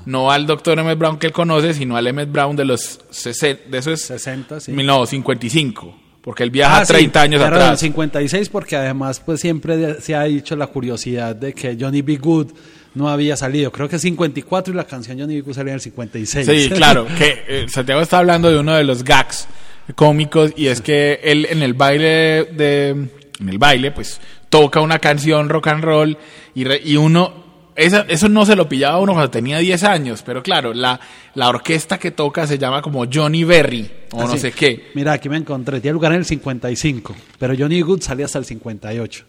No 0.05 0.31
al 0.31 0.45
doctor 0.45 0.77
Emmett 0.79 0.97
Brown 0.97 1.17
que 1.17 1.27
él 1.27 1.33
conoce, 1.33 1.73
sino 1.73 1.95
al 1.95 2.07
Emmett 2.07 2.31
Brown 2.31 2.55
de 2.55 2.65
los 2.65 2.99
60, 3.09 3.69
de 3.69 3.77
esos 3.77 4.01
60, 4.01 4.59
sí. 4.59 4.71
No, 4.73 5.05
55. 5.05 5.95
Porque 6.27 6.43
él 6.43 6.49
viaja 6.51 6.79
Ah, 6.79 6.85
sí, 6.85 6.91
30 6.91 7.21
años 7.21 7.41
perdón, 7.41 7.61
atrás. 7.61 7.79
56 7.79 8.49
porque 8.49 8.75
además 8.75 9.21
pues 9.25 9.39
siempre 9.39 10.01
se 10.01 10.13
ha 10.13 10.23
dicho 10.23 10.57
la 10.57 10.67
curiosidad 10.67 11.33
de 11.37 11.53
que 11.53 11.77
Johnny 11.79 12.01
B. 12.01 12.17
Good 12.17 12.47
no 12.95 13.07
había 13.07 13.37
salido. 13.37 13.71
Creo 13.71 13.87
que 13.87 13.97
54 13.97 14.73
y 14.73 14.75
la 14.75 14.83
canción 14.83 15.17
Johnny 15.17 15.35
B. 15.35 15.41
Good 15.43 15.53
salió 15.53 15.69
en 15.69 15.75
el 15.75 15.79
56. 15.81 16.45
Sí, 16.45 16.69
claro, 16.71 17.07
que 17.17 17.43
eh, 17.47 17.65
Santiago 17.69 18.01
está 18.01 18.17
hablando 18.17 18.49
de 18.49 18.59
uno 18.59 18.75
de 18.75 18.83
los 18.83 19.05
gags 19.05 19.47
cómicos 19.95 20.51
y 20.57 20.67
es 20.67 20.81
que 20.81 21.21
él 21.23 21.47
en 21.49 21.63
el 21.63 21.73
baile 21.73 22.43
de 22.51 22.89
en 22.89 23.47
el 23.49 23.57
baile 23.57 23.91
pues 23.91 24.19
toca 24.49 24.81
una 24.81 24.99
canción 24.99 25.47
rock 25.47 25.67
and 25.67 25.83
roll 25.85 26.17
y, 26.55 26.65
re- 26.65 26.81
y 26.83 26.97
uno 26.97 27.45
esa- 27.77 28.05
eso 28.09 28.27
no 28.27 28.45
se 28.45 28.55
lo 28.55 28.67
pillaba 28.67 28.99
uno 28.99 29.13
cuando 29.13 29.29
tenía 29.31 29.59
10 29.59 29.83
años, 29.83 30.23
pero 30.25 30.43
claro, 30.43 30.73
la, 30.73 30.99
la 31.35 31.47
orquesta 31.49 31.97
que 31.97 32.11
toca 32.11 32.45
se 32.45 32.57
llama 32.57 32.81
como 32.81 33.05
Johnny 33.11 33.43
Berry 33.45 33.89
o 34.11 34.21
no 34.23 34.37
sé 34.37 34.51
qué. 34.51 34.89
Mira, 34.95 35.13
aquí 35.13 35.29
me 35.29 35.37
encontré. 35.37 35.79
Tiene 35.79 35.93
lugar 35.93 36.11
en 36.11 36.19
el 36.19 36.25
55, 36.25 37.15
pero 37.39 37.53
Johnny. 37.57 37.81
Good 37.81 38.01
salía 38.01 38.25
hasta 38.25 38.39
el 38.39 38.45
58. 38.45 39.23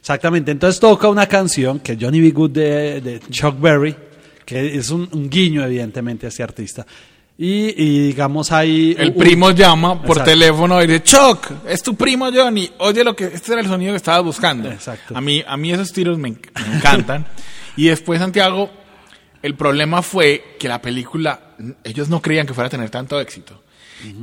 Exactamente. 0.00 0.50
Entonces 0.50 0.80
toca 0.80 1.08
una 1.08 1.26
canción 1.26 1.80
que 1.80 1.96
Johnny 2.00 2.20
B. 2.20 2.30
Good 2.30 2.50
de, 2.50 3.00
de 3.00 3.20
Chuck 3.30 3.60
Berry, 3.60 3.94
que 4.46 4.76
es 4.76 4.90
un, 4.90 5.08
un 5.12 5.28
guiño 5.28 5.62
evidentemente 5.64 6.26
a 6.26 6.30
este 6.30 6.42
artista. 6.42 6.86
Y, 7.42 7.72
y 7.82 7.98
digamos 8.08 8.52
ahí... 8.52 8.94
El 8.98 9.14
primo 9.14 9.50
llama 9.52 9.94
por 9.94 10.18
Exacto. 10.18 10.30
teléfono 10.30 10.82
y 10.82 10.86
dice, 10.86 11.02
Chuck, 11.02 11.50
es 11.66 11.82
tu 11.82 11.94
primo 11.94 12.28
Johnny. 12.30 12.70
Oye, 12.80 13.02
lo 13.02 13.16
que 13.16 13.24
este 13.24 13.52
era 13.52 13.62
el 13.62 13.66
sonido 13.66 13.94
que 13.94 13.96
estabas 13.96 14.22
buscando. 14.22 14.70
Exacto. 14.70 15.16
A 15.16 15.22
mí, 15.22 15.42
a 15.46 15.56
mí 15.56 15.72
esos 15.72 15.90
tiros 15.90 16.18
me 16.18 16.28
encantan. 16.28 17.26
y 17.78 17.86
después, 17.86 18.20
Santiago, 18.20 18.70
el 19.42 19.54
problema 19.54 20.02
fue 20.02 20.58
que 20.58 20.68
la 20.68 20.82
película, 20.82 21.54
ellos 21.82 22.10
no 22.10 22.20
creían 22.20 22.46
que 22.46 22.52
fuera 22.52 22.66
a 22.66 22.70
tener 22.70 22.90
tanto 22.90 23.18
éxito. 23.18 23.62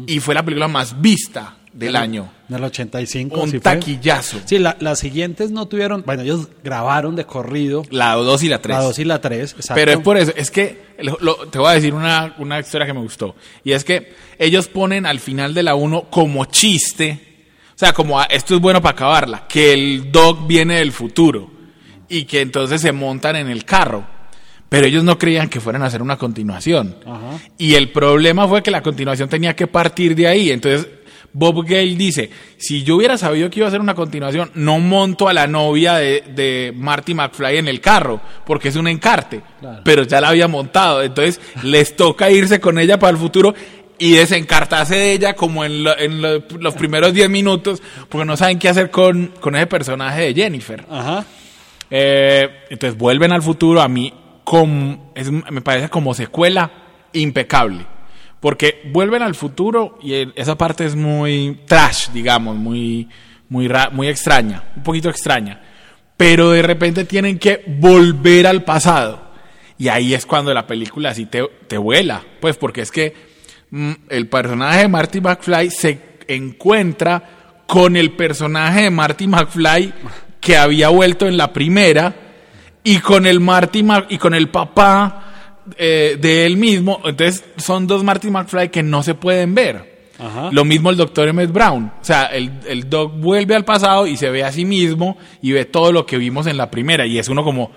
Y 0.05 0.19
fue 0.19 0.35
la 0.35 0.45
película 0.45 0.67
más 0.67 1.01
vista 1.01 1.57
del 1.77 1.95
año. 1.95 2.31
En 2.49 2.55
el 2.55 2.63
85. 2.63 3.39
Un 3.39 3.45
sí 3.51 3.59
fue. 3.59 3.59
taquillazo. 3.59 4.39
Sí, 4.45 4.57
la- 4.57 4.77
las 4.79 4.99
siguientes 4.99 5.51
no 5.51 5.67
tuvieron... 5.67 6.03
Bueno, 6.05 6.23
ellos 6.23 6.47
grabaron 6.63 7.15
de 7.15 7.25
corrido 7.25 7.83
La 7.91 8.13
2 8.13 8.43
y 8.43 8.49
la 8.49 8.61
3. 8.61 8.77
la 8.77 8.83
2 8.83 8.99
y 8.99 9.03
la 9.05 9.21
3. 9.21 9.55
Pero 9.75 9.91
es 9.91 9.97
por 9.99 10.17
eso, 10.17 10.33
es 10.35 10.49
que 10.51 10.81
lo- 10.99 11.35
te 11.49 11.59
voy 11.59 11.69
a 11.69 11.73
decir 11.73 11.93
una, 11.93 12.35
una 12.39 12.59
historia 12.59 12.87
que 12.87 12.93
me 12.93 13.01
gustó. 13.01 13.35
Y 13.63 13.73
es 13.73 13.83
que 13.83 14.13
ellos 14.39 14.67
ponen 14.67 15.05
al 15.05 15.19
final 15.19 15.53
de 15.53 15.63
la 15.63 15.75
1 15.75 16.03
como 16.09 16.45
chiste, 16.45 17.45
o 17.75 17.77
sea, 17.77 17.93
como 17.93 18.19
ah, 18.19 18.27
esto 18.29 18.55
es 18.55 18.61
bueno 18.61 18.81
para 18.81 18.93
acabarla, 18.93 19.45
que 19.47 19.73
el 19.73 20.11
dog 20.11 20.47
viene 20.47 20.77
del 20.79 20.91
futuro 20.91 21.51
y 22.09 22.23
que 22.23 22.41
entonces 22.41 22.81
se 22.81 22.91
montan 22.91 23.35
en 23.35 23.49
el 23.49 23.65
carro. 23.65 24.05
Pero 24.69 24.85
ellos 24.85 25.03
no 25.05 25.17
creían 25.17 25.47
que 25.47 25.61
fueran 25.61 25.81
a 25.83 25.85
hacer 25.85 26.01
una 26.01 26.17
continuación. 26.17 26.97
Ajá. 27.05 27.37
Y 27.57 27.75
el 27.75 27.89
problema 27.91 28.47
fue 28.49 28.61
que 28.63 28.69
la 28.71 28.81
continuación 28.81 29.29
tenía 29.29 29.55
que 29.55 29.65
partir 29.67 30.13
de 30.13 30.27
ahí. 30.27 30.51
Entonces 30.51 30.87
Bob 31.39 31.63
Gale 31.63 31.95
dice, 31.95 32.31
si 32.57 32.81
yo 32.83 32.95
hubiera 32.95 33.15
sabido 33.15 33.47
que 33.49 33.59
iba 33.59 33.67
a 33.67 33.69
hacer 33.69 33.79
una 33.79 33.93
continuación, 33.93 34.49
no 34.55 34.79
monto 34.79 35.27
a 35.29 35.33
la 35.33 35.45
novia 35.45 35.95
de, 35.97 36.23
de 36.35 36.73
Marty 36.75 37.13
McFly 37.13 37.57
en 37.57 37.67
el 37.67 37.79
carro, 37.79 38.19
porque 38.43 38.69
es 38.69 38.75
un 38.75 38.87
encarte. 38.87 39.43
Claro. 39.59 39.81
Pero 39.83 40.01
ya 40.03 40.19
la 40.19 40.29
había 40.29 40.47
montado. 40.47 41.03
Entonces 41.03 41.39
les 41.61 41.95
toca 41.95 42.31
irse 42.31 42.59
con 42.59 42.79
ella 42.79 42.97
para 42.97 43.11
el 43.11 43.17
futuro 43.17 43.53
y 43.99 44.11
desencartarse 44.13 44.95
de 44.95 45.11
ella 45.13 45.33
como 45.35 45.63
en, 45.63 45.83
lo- 45.83 45.97
en 45.97 46.21
lo- 46.23 46.43
los 46.59 46.73
primeros 46.73 47.13
10 47.13 47.29
minutos, 47.29 47.83
porque 48.09 48.25
no 48.25 48.35
saben 48.35 48.57
qué 48.57 48.69
hacer 48.69 48.89
con, 48.89 49.33
con 49.39 49.55
ese 49.55 49.67
personaje 49.67 50.21
de 50.21 50.33
Jennifer. 50.33 50.85
Ajá. 50.89 51.23
Eh, 51.91 52.49
entonces 52.71 52.97
vuelven 52.97 53.31
al 53.31 53.43
futuro. 53.43 53.81
A 53.81 53.87
mí 53.87 54.11
es- 55.15 55.31
me 55.31 55.61
parece 55.61 55.89
como 55.89 56.13
secuela 56.13 56.71
impecable. 57.13 57.85
Porque 58.39 58.89
vuelven 58.91 59.23
al 59.23 59.35
futuro 59.35 59.97
y 60.01 60.13
esa 60.35 60.57
parte 60.57 60.85
es 60.85 60.95
muy 60.95 61.61
trash, 61.65 62.09
digamos, 62.11 62.55
muy, 62.55 63.09
muy, 63.49 63.69
muy 63.91 64.07
extraña, 64.07 64.63
un 64.75 64.83
poquito 64.83 65.09
extraña. 65.09 65.61
Pero 66.15 66.51
de 66.51 66.61
repente 66.61 67.05
tienen 67.05 67.39
que 67.39 67.63
volver 67.67 68.47
al 68.47 68.63
pasado. 68.63 69.27
Y 69.77 69.89
ahí 69.89 70.13
es 70.13 70.25
cuando 70.25 70.53
la 70.53 70.65
película 70.65 71.11
así 71.11 71.25
te, 71.25 71.43
te 71.67 71.77
vuela. 71.77 72.23
Pues 72.39 72.57
porque 72.57 72.81
es 72.81 72.91
que 72.91 73.13
mm, 73.69 73.91
el 74.09 74.27
personaje 74.27 74.79
de 74.81 74.87
Marty 74.87 75.21
McFly 75.21 75.69
se 75.69 75.99
encuentra 76.27 77.23
con 77.67 77.95
el 77.95 78.11
personaje 78.11 78.83
de 78.83 78.89
Marty 78.89 79.27
McFly 79.27 79.93
que 80.39 80.57
había 80.57 80.89
vuelto 80.89 81.27
en 81.27 81.37
la 81.37 81.51
primera 81.53 82.15
y 82.83 82.99
con 82.99 83.25
el 83.25 83.39
Marty 83.39 83.85
y 84.09 84.17
con 84.17 84.33
el 84.33 84.49
papá 84.49 85.26
eh, 85.77 86.17
de 86.19 86.45
él 86.45 86.57
mismo. 86.57 86.99
Entonces 87.05 87.43
son 87.57 87.87
dos 87.87 88.03
Marty 88.03 88.29
McFly 88.29 88.69
que 88.69 88.83
no 88.83 89.03
se 89.03 89.13
pueden 89.15 89.55
ver. 89.55 89.97
Ajá. 90.19 90.49
Lo 90.51 90.65
mismo 90.65 90.89
el 90.89 90.97
doctor 90.97 91.27
Emmett 91.27 91.51
Brown. 91.51 91.91
O 92.01 92.03
sea, 92.03 92.25
el, 92.25 92.51
el 92.67 92.89
doc 92.89 93.13
vuelve 93.19 93.55
al 93.55 93.65
pasado 93.65 94.07
y 94.07 94.17
se 94.17 94.29
ve 94.31 94.43
a 94.43 94.51
sí 94.51 94.65
mismo 94.65 95.17
y 95.41 95.51
ve 95.51 95.65
todo 95.65 95.91
lo 95.91 96.05
que 96.05 96.17
vimos 96.17 96.47
en 96.47 96.57
la 96.57 96.71
primera. 96.71 97.05
Y 97.05 97.19
es 97.19 97.29
uno 97.29 97.43
como, 97.43 97.71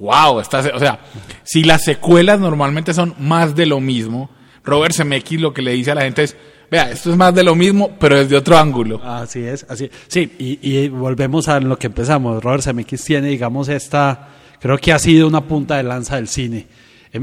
wow, 0.00 0.40
esta 0.40 0.62
se- 0.62 0.72
o 0.72 0.78
sea, 0.80 0.98
si 1.44 1.62
las 1.62 1.84
secuelas 1.84 2.40
normalmente 2.40 2.92
son 2.94 3.14
más 3.20 3.54
de 3.54 3.66
lo 3.66 3.78
mismo, 3.80 4.28
Robert 4.64 4.94
Zemeckis 4.94 5.40
lo 5.40 5.52
que 5.54 5.62
le 5.62 5.72
dice 5.72 5.92
a 5.92 5.94
la 5.94 6.00
gente 6.02 6.24
es, 6.24 6.36
vea, 6.68 6.90
esto 6.90 7.10
es 7.12 7.16
más 7.16 7.32
de 7.32 7.44
lo 7.44 7.54
mismo, 7.54 7.90
pero 8.00 8.16
desde 8.18 8.34
otro 8.36 8.56
ángulo. 8.58 9.00
Así 9.04 9.44
es, 9.44 9.64
así. 9.68 9.88
Sí, 10.08 10.32
y, 10.38 10.58
y 10.68 10.88
volvemos 10.88 11.46
a 11.48 11.60
lo 11.60 11.78
que 11.78 11.86
empezamos. 11.86 12.42
Robert 12.42 12.64
Zemeckis 12.64 13.04
tiene, 13.04 13.28
digamos, 13.28 13.68
esta, 13.68 14.30
creo 14.58 14.78
que 14.78 14.92
ha 14.92 14.98
sido 14.98 15.28
una 15.28 15.42
punta 15.42 15.76
de 15.76 15.84
lanza 15.84 16.16
del 16.16 16.26
cine, 16.26 16.66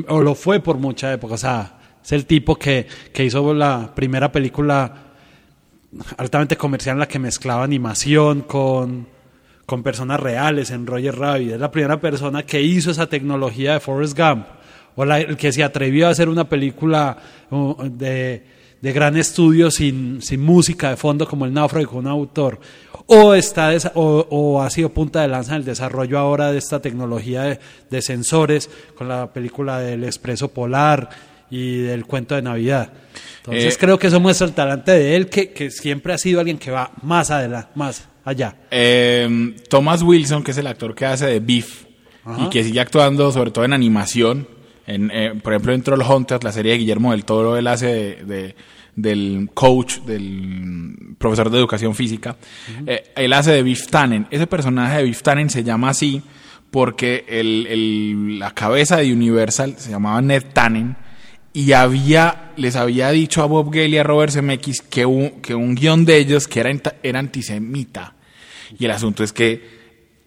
o 0.07 0.21
lo 0.21 0.35
fue 0.35 0.59
por 0.59 0.77
mucha 0.77 1.11
época. 1.13 1.35
O 1.35 1.37
sea, 1.37 1.77
es 2.03 2.11
el 2.11 2.25
tipo 2.25 2.55
que, 2.55 2.87
que 3.13 3.25
hizo 3.25 3.53
la 3.53 3.93
primera 3.93 4.31
película 4.31 5.11
altamente 6.17 6.55
comercial 6.55 6.95
en 6.95 6.99
la 6.99 7.07
que 7.07 7.19
mezclaba 7.19 7.63
animación 7.63 8.41
con, 8.41 9.07
con 9.65 9.83
personas 9.83 10.19
reales 10.19 10.71
en 10.71 10.87
Roger 10.87 11.17
Rabbit. 11.17 11.51
Es 11.53 11.59
la 11.59 11.71
primera 11.71 11.99
persona 11.99 12.43
que 12.43 12.61
hizo 12.61 12.91
esa 12.91 13.07
tecnología 13.07 13.73
de 13.73 13.79
Forrest 13.79 14.17
Gump. 14.17 14.45
O 14.95 15.03
el 15.03 15.37
que 15.37 15.53
se 15.53 15.63
atrevió 15.63 16.07
a 16.07 16.11
hacer 16.11 16.27
una 16.27 16.49
película 16.49 17.17
uh, 17.49 17.75
de, 17.89 18.43
de 18.81 18.93
gran 18.93 19.15
estudio 19.15 19.69
sin, 19.71 20.21
sin 20.21 20.41
música 20.41 20.89
de 20.89 20.97
fondo 20.97 21.27
como 21.27 21.45
el 21.45 21.53
náufrago 21.53 21.91
con 21.91 21.99
un 21.99 22.07
autor. 22.07 22.59
O, 23.07 23.33
está 23.33 23.71
o, 23.95 24.25
o 24.29 24.61
ha 24.61 24.69
sido 24.69 24.89
punta 24.89 25.21
de 25.21 25.27
lanza 25.27 25.53
en 25.53 25.59
el 25.59 25.65
desarrollo 25.65 26.17
ahora 26.17 26.51
de 26.51 26.57
esta 26.57 26.81
tecnología 26.81 27.43
de, 27.43 27.59
de 27.89 28.01
sensores 28.01 28.69
con 28.95 29.07
la 29.07 29.31
película 29.33 29.79
del 29.79 30.03
Expreso 30.03 30.47
Polar 30.49 31.09
y 31.49 31.79
del 31.79 32.05
cuento 32.05 32.35
de 32.35 32.41
Navidad. 32.41 32.91
Entonces 33.39 33.73
Eh, 33.75 33.77
creo 33.79 33.99
que 33.99 34.07
eso 34.07 34.19
muestra 34.19 34.47
el 34.47 34.53
talante 34.53 34.91
de 34.91 35.15
él, 35.15 35.27
que, 35.27 35.51
que 35.51 35.69
siempre 35.71 36.13
ha 36.13 36.17
sido 36.17 36.39
alguien 36.39 36.57
que 36.57 36.71
va 36.71 36.91
más 37.01 37.31
adelante, 37.31 37.69
más 37.75 38.07
allá. 38.23 38.55
Eh, 38.71 39.55
Thomas 39.69 40.01
Wilson, 40.01 40.43
que 40.43 40.51
es 40.51 40.57
el 40.57 40.67
actor 40.67 40.95
que 40.95 41.05
hace 41.05 41.25
de 41.25 41.39
Beef 41.39 41.83
Ajá. 42.23 42.43
y 42.43 42.49
que 42.49 42.63
sigue 42.63 42.79
actuando 42.79 43.31
sobre 43.31 43.51
todo 43.51 43.65
en 43.65 43.73
animación. 43.73 44.47
En, 44.87 45.11
eh, 45.13 45.33
por 45.41 45.53
ejemplo, 45.53 45.73
en 45.73 45.81
Trollhunters, 45.83 46.43
la 46.43 46.51
serie 46.51 46.71
de 46.73 46.77
Guillermo 46.79 47.11
del 47.11 47.23
Toro, 47.25 47.57
él 47.57 47.67
hace 47.67 47.87
de, 47.87 48.15
de- 48.25 48.55
del 48.95 49.49
coach, 49.53 49.99
del 49.99 51.15
profesor 51.17 51.49
de 51.49 51.57
educación 51.57 51.95
física. 51.95 52.35
Eh, 52.85 53.03
él 53.15 53.31
hace 53.33 53.51
de 53.51 53.63
Biff 53.63 53.87
Tannen. 53.87 54.27
Ese 54.31 54.47
personaje 54.47 54.97
de 54.97 55.03
Biff 55.03 55.21
Tannen 55.21 55.49
se 55.49 55.63
llama 55.63 55.89
así 55.89 56.21
porque 56.71 57.23
el- 57.27 57.67
el- 57.67 58.39
la 58.39 58.51
cabeza 58.53 58.97
de 58.97 59.13
Universal 59.13 59.75
se 59.77 59.91
llamaba 59.91 60.21
Ned 60.21 60.43
Tannen 60.53 60.97
y 61.53 61.71
había 61.73 62.51
les 62.57 62.75
había 62.75 63.11
dicho 63.11 63.41
a 63.41 63.45
Bob 63.45 63.71
Gale 63.73 63.87
y 63.89 63.97
a 63.97 64.03
Robert 64.03 64.31
Zemeckis 64.33 64.81
que 64.81 65.05
un, 65.05 65.41
que 65.41 65.55
un 65.55 65.73
guion 65.75 66.03
de 66.05 66.17
ellos 66.17 66.47
que 66.47 66.59
era, 66.59 66.71
era 67.01 67.19
antisemita. 67.19 68.13
Y 68.77 68.85
el 68.85 68.91
asunto 68.91 69.23
es 69.23 69.31
que 69.33 69.80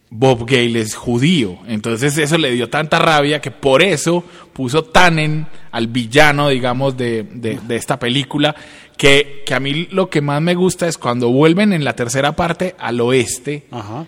Bob 0.09 0.45
Gale 0.45 0.79
es 0.79 0.95
judío. 0.95 1.57
Entonces 1.67 2.17
eso 2.17 2.37
le 2.37 2.51
dio 2.51 2.69
tanta 2.69 2.99
rabia 2.99 3.41
que 3.41 3.51
por 3.51 3.81
eso 3.81 4.23
puso 4.53 4.83
Tannen 4.83 5.47
al 5.71 5.87
villano, 5.87 6.49
digamos, 6.49 6.95
de, 6.95 7.23
de, 7.23 7.59
de 7.67 7.75
esta 7.75 7.99
película. 7.99 8.55
Que, 8.97 9.43
que, 9.45 9.53
a 9.53 9.59
mí 9.59 9.87
lo 9.91 10.09
que 10.09 10.21
más 10.21 10.41
me 10.41 10.55
gusta 10.55 10.87
es 10.87 10.97
cuando 10.97 11.29
vuelven 11.29 11.73
en 11.73 11.83
la 11.83 11.95
tercera 11.95 12.35
parte 12.35 12.75
al 12.79 13.01
oeste. 13.01 13.65
Ajá. 13.71 14.05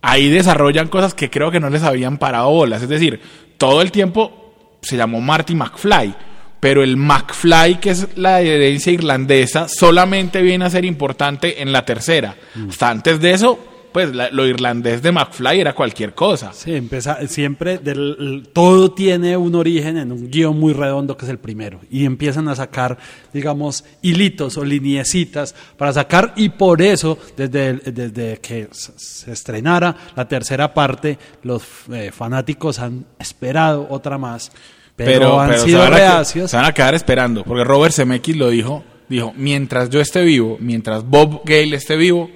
Ahí 0.00 0.28
desarrollan 0.28 0.88
cosas 0.88 1.14
que 1.14 1.30
creo 1.30 1.50
que 1.50 1.58
no 1.58 1.70
les 1.70 1.82
habían 1.82 2.18
parado 2.18 2.50
bolas. 2.50 2.82
Es 2.82 2.88
decir, 2.88 3.20
todo 3.56 3.82
el 3.82 3.90
tiempo 3.90 4.78
se 4.82 4.96
llamó 4.96 5.20
Marty 5.20 5.54
McFly. 5.54 6.14
Pero 6.60 6.82
el 6.82 6.96
McFly, 6.96 7.78
que 7.80 7.90
es 7.90 8.16
la 8.16 8.40
herencia 8.40 8.92
irlandesa, 8.92 9.68
solamente 9.68 10.42
viene 10.42 10.64
a 10.64 10.70
ser 10.70 10.84
importante 10.84 11.62
en 11.62 11.72
la 11.72 11.84
tercera. 11.84 12.36
Mm. 12.54 12.70
Hasta 12.70 12.90
antes 12.90 13.20
de 13.20 13.32
eso, 13.32 13.58
pues 13.98 14.14
la, 14.14 14.30
lo 14.30 14.46
irlandés 14.46 15.02
de 15.02 15.10
McFly 15.10 15.58
era 15.58 15.74
cualquier 15.74 16.14
cosa. 16.14 16.52
Sí, 16.52 16.72
empieza, 16.72 17.26
siempre 17.26 17.78
del, 17.78 18.48
todo 18.52 18.92
tiene 18.92 19.36
un 19.36 19.56
origen 19.56 19.96
en 19.96 20.12
un 20.12 20.30
guion 20.30 20.56
muy 20.56 20.72
redondo 20.72 21.16
que 21.16 21.24
es 21.24 21.30
el 21.32 21.38
primero 21.38 21.80
y 21.90 22.04
empiezan 22.04 22.46
a 22.46 22.54
sacar, 22.54 22.96
digamos, 23.32 23.84
hilitos 24.00 24.56
o 24.56 24.64
liniecitas 24.64 25.52
para 25.76 25.92
sacar 25.92 26.32
y 26.36 26.50
por 26.50 26.80
eso 26.80 27.18
desde, 27.36 27.72
desde 27.72 28.38
que 28.38 28.68
se 28.70 29.32
estrenara 29.32 29.96
la 30.14 30.28
tercera 30.28 30.72
parte 30.72 31.18
los 31.42 31.64
eh, 31.92 32.12
fanáticos 32.12 32.78
han 32.78 33.04
esperado 33.18 33.88
otra 33.90 34.16
más. 34.16 34.52
Pero, 34.94 35.10
pero 35.10 35.40
han 35.40 35.50
pero 35.50 35.62
sido 35.64 35.82
se 35.82 35.90
reacios. 35.90 36.50
se 36.52 36.56
van 36.56 36.66
a 36.66 36.72
quedar 36.72 36.94
esperando, 36.94 37.42
porque 37.42 37.64
Robert 37.64 37.92
Zemeckis 37.92 38.36
lo 38.36 38.48
dijo, 38.48 38.84
dijo, 39.08 39.32
mientras 39.36 39.90
yo 39.90 40.00
esté 40.00 40.22
vivo, 40.22 40.56
mientras 40.60 41.02
Bob 41.04 41.42
Gale 41.44 41.74
esté 41.74 41.96
vivo, 41.96 42.30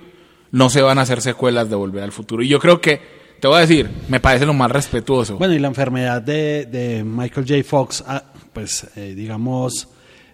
no 0.52 0.70
se 0.70 0.82
van 0.82 0.98
a 0.98 1.02
hacer 1.02 1.20
secuelas 1.20 1.68
de 1.68 1.74
Volver 1.74 2.04
al 2.04 2.12
Futuro. 2.12 2.42
Y 2.42 2.48
yo 2.48 2.60
creo 2.60 2.80
que, 2.80 3.00
te 3.40 3.48
voy 3.48 3.56
a 3.56 3.60
decir, 3.60 3.90
me 4.08 4.20
parece 4.20 4.46
lo 4.46 4.54
más 4.54 4.70
respetuoso. 4.70 5.36
Bueno, 5.38 5.54
y 5.54 5.58
la 5.58 5.68
enfermedad 5.68 6.22
de, 6.22 6.66
de 6.66 7.02
Michael 7.02 7.46
J. 7.48 7.64
Fox, 7.64 8.04
ah, 8.06 8.22
pues 8.52 8.86
eh, 8.94 9.14
digamos, 9.16 9.88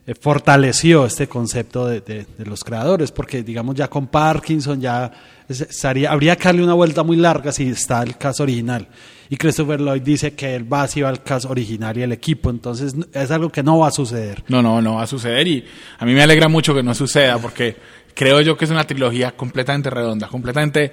eh, 0.06 0.14
fortaleció 0.14 1.06
este 1.06 1.28
concepto 1.28 1.86
de, 1.86 2.00
de, 2.00 2.26
de, 2.36 2.46
los 2.46 2.64
creadores, 2.64 3.12
porque 3.12 3.42
digamos 3.42 3.76
ya 3.76 3.88
con 3.88 4.08
Parkinson 4.08 4.80
ya 4.80 5.10
estaría, 5.48 6.10
habría 6.10 6.36
que 6.36 6.44
darle 6.44 6.64
una 6.64 6.74
vuelta 6.74 7.02
muy 7.02 7.16
larga 7.16 7.52
si 7.52 7.68
está 7.68 8.02
el 8.02 8.16
caso 8.16 8.42
original. 8.42 8.88
Y 9.30 9.36
Christopher 9.36 9.80
Lloyd 9.80 10.02
dice 10.02 10.32
que 10.32 10.54
él 10.54 10.70
va 10.70 10.82
a 10.82 11.08
al 11.08 11.22
caso 11.22 11.50
original 11.50 11.96
y 11.98 12.02
el 12.02 12.12
equipo, 12.12 12.48
entonces 12.48 12.94
es 13.12 13.30
algo 13.30 13.50
que 13.50 13.62
no 13.62 13.78
va 13.78 13.88
a 13.88 13.90
suceder. 13.90 14.42
No, 14.48 14.62
no, 14.62 14.80
no 14.80 14.94
va 14.94 15.02
a 15.02 15.06
suceder 15.06 15.46
y 15.46 15.64
a 15.98 16.06
mí 16.06 16.14
me 16.14 16.22
alegra 16.22 16.48
mucho 16.48 16.74
que 16.74 16.82
no 16.82 16.94
suceda 16.94 17.38
porque 17.38 17.76
creo 18.18 18.40
yo 18.40 18.56
que 18.56 18.64
es 18.64 18.70
una 18.72 18.84
trilogía 18.84 19.36
completamente 19.36 19.90
redonda, 19.90 20.26
completamente 20.26 20.92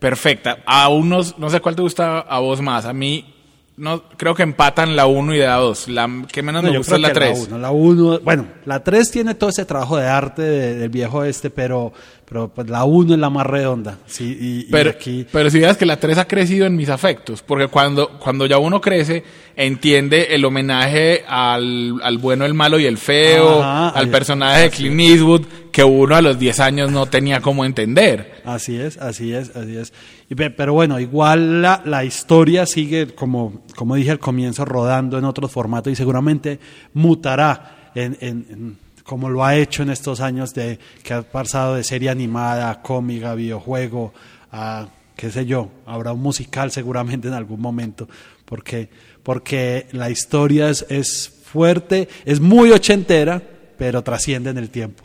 perfecta. 0.00 0.58
A 0.66 0.88
unos, 0.88 1.38
no 1.38 1.48
sé 1.48 1.60
cuál 1.60 1.76
te 1.76 1.82
gusta 1.82 2.18
a 2.18 2.40
vos 2.40 2.60
más, 2.60 2.84
a 2.84 2.92
mí 2.92 3.32
no 3.76 4.02
creo 4.16 4.34
que 4.34 4.42
empatan 4.42 4.96
la 4.96 5.06
1 5.06 5.34
y 5.36 5.38
la 5.38 5.54
2. 5.54 5.88
La 5.90 6.10
que 6.32 6.42
menos 6.42 6.64
no, 6.64 6.72
me 6.72 6.78
gusta 6.78 6.96
es 6.96 7.00
la 7.00 7.12
3. 7.12 7.50
La 7.52 7.70
1, 7.70 8.20
bueno, 8.24 8.48
la 8.64 8.82
3 8.82 9.08
tiene 9.08 9.36
todo 9.36 9.50
ese 9.50 9.64
trabajo 9.64 9.96
de 9.98 10.08
arte 10.08 10.42
de, 10.42 10.74
del 10.74 10.88
viejo 10.88 11.22
este, 11.22 11.48
pero 11.48 11.92
pero 12.26 12.48
pues 12.48 12.68
la 12.68 12.84
1 12.84 13.14
es 13.14 13.20
la 13.20 13.30
más 13.30 13.46
redonda. 13.46 13.98
Sí, 14.06 14.36
y, 14.40 14.62
pero, 14.70 14.90
y 14.90 14.92
aquí... 14.92 15.26
pero 15.30 15.50
si 15.50 15.58
veas 15.58 15.76
que 15.76 15.86
la 15.86 15.98
3 15.98 16.18
ha 16.18 16.26
crecido 16.26 16.66
en 16.66 16.76
mis 16.76 16.88
afectos, 16.88 17.42
porque 17.42 17.68
cuando, 17.68 18.18
cuando 18.18 18.46
ya 18.46 18.58
uno 18.58 18.80
crece, 18.80 19.22
entiende 19.56 20.34
el 20.34 20.44
homenaje 20.44 21.24
al, 21.28 22.00
al 22.02 22.18
bueno, 22.18 22.44
el 22.44 22.54
malo 22.54 22.78
y 22.78 22.86
el 22.86 22.98
feo, 22.98 23.62
Ajá, 23.62 23.90
al 23.90 24.08
personaje 24.08 24.62
de 24.62 24.70
Clint 24.70 25.00
Eastwood, 25.00 25.42
que 25.70 25.84
uno 25.84 26.16
a 26.16 26.22
los 26.22 26.38
10 26.38 26.60
años 26.60 26.90
no 26.90 27.06
tenía 27.06 27.40
cómo 27.40 27.64
entender. 27.64 28.42
Así 28.44 28.76
es, 28.76 28.96
así 28.98 29.32
es, 29.32 29.54
así 29.54 29.76
es. 29.76 29.92
Pero 30.34 30.72
bueno, 30.72 30.98
igual 31.00 31.62
la, 31.62 31.82
la 31.84 32.04
historia 32.04 32.64
sigue, 32.66 33.14
como, 33.14 33.62
como 33.76 33.96
dije 33.96 34.10
al 34.10 34.18
comienzo, 34.18 34.64
rodando 34.64 35.18
en 35.18 35.24
otros 35.24 35.50
formatos 35.50 35.92
y 35.92 35.96
seguramente 35.96 36.58
mutará 36.92 37.90
en, 37.94 38.16
en, 38.20 38.46
en 38.50 38.83
como 39.04 39.28
lo 39.28 39.44
ha 39.44 39.56
hecho 39.56 39.82
en 39.82 39.90
estos 39.90 40.20
años 40.20 40.54
de 40.54 40.78
que 41.02 41.14
ha 41.14 41.22
pasado 41.22 41.76
de 41.76 41.84
serie 41.84 42.10
animada 42.10 42.82
cómica, 42.82 43.34
videojuego, 43.34 44.12
a 44.50 44.88
qué 45.14 45.30
sé 45.30 45.46
yo, 45.46 45.70
habrá 45.86 46.12
un 46.12 46.22
musical 46.22 46.72
seguramente 46.72 47.28
en 47.28 47.34
algún 47.34 47.60
momento, 47.60 48.08
porque, 48.44 48.88
porque 49.22 49.86
la 49.92 50.10
historia 50.10 50.70
es, 50.70 50.86
es 50.88 51.42
fuerte, 51.44 52.08
es 52.24 52.40
muy 52.40 52.72
ochentera, 52.72 53.40
pero 53.78 54.02
trasciende 54.02 54.50
en 54.50 54.58
el 54.58 54.70
tiempo. 54.70 55.04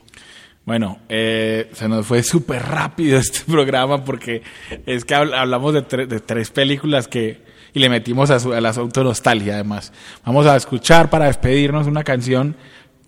Bueno, 0.66 1.00
eh, 1.10 1.70
se 1.74 1.88
nos 1.88 2.06
fue 2.06 2.24
súper 2.24 2.62
rápido 2.64 3.18
este 3.18 3.40
programa 3.52 4.06
porque 4.06 4.44
es 4.86 5.04
que 5.04 5.16
hablamos 5.16 5.74
de, 5.74 5.82
tre 5.82 6.06
de 6.06 6.20
tres 6.20 6.52
películas 6.52 7.08
que 7.08 7.50
y 7.74 7.80
le 7.80 7.90
metimos 7.90 8.30
a, 8.32 8.40
su, 8.40 8.54
a 8.54 8.62
la 8.62 8.70
autonostalgia 8.70 9.56
además. 9.56 9.92
Vamos 10.26 10.46
a 10.46 10.56
escuchar 10.56 11.10
para 11.10 11.26
despedirnos 11.26 11.88
una 11.88 12.04
canción 12.04 12.56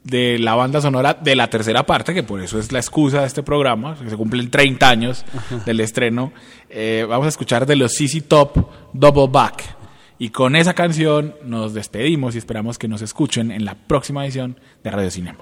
de 0.04 0.40
la 0.40 0.56
banda 0.56 0.82
sonora 0.82 1.14
de 1.14 1.36
la 1.36 1.50
tercera 1.50 1.86
parte, 1.86 2.14
que 2.14 2.24
por 2.24 2.42
eso 2.42 2.60
es 2.60 2.72
la 2.72 2.80
excusa 2.80 3.22
de 3.22 3.28
este 3.28 3.44
programa, 3.44 3.96
que 3.96 4.10
se 4.10 4.18
cumplen 4.18 4.50
30 4.50 4.90
años 4.90 5.26
del 5.66 5.80
estreno. 5.80 6.32
Eh, 6.70 7.06
vamos 7.08 7.26
a 7.26 7.30
escuchar 7.30 7.66
de 7.66 7.76
los 7.76 7.94
CC 7.94 8.22
Top 8.22 8.58
Double 8.94 9.28
Back. 9.32 9.78
Y 10.18 10.30
con 10.30 10.56
esa 10.56 10.74
canción 10.74 11.36
nos 11.44 11.74
despedimos 11.74 12.36
y 12.36 12.38
esperamos 12.38 12.78
que 12.78 12.88
nos 12.88 13.02
escuchen 13.02 13.52
en 13.52 13.66
la 13.66 13.76
próxima 13.76 14.24
edición 14.24 14.60
de 14.84 14.92
Radio 14.92 15.10
Cinema. 15.10 15.40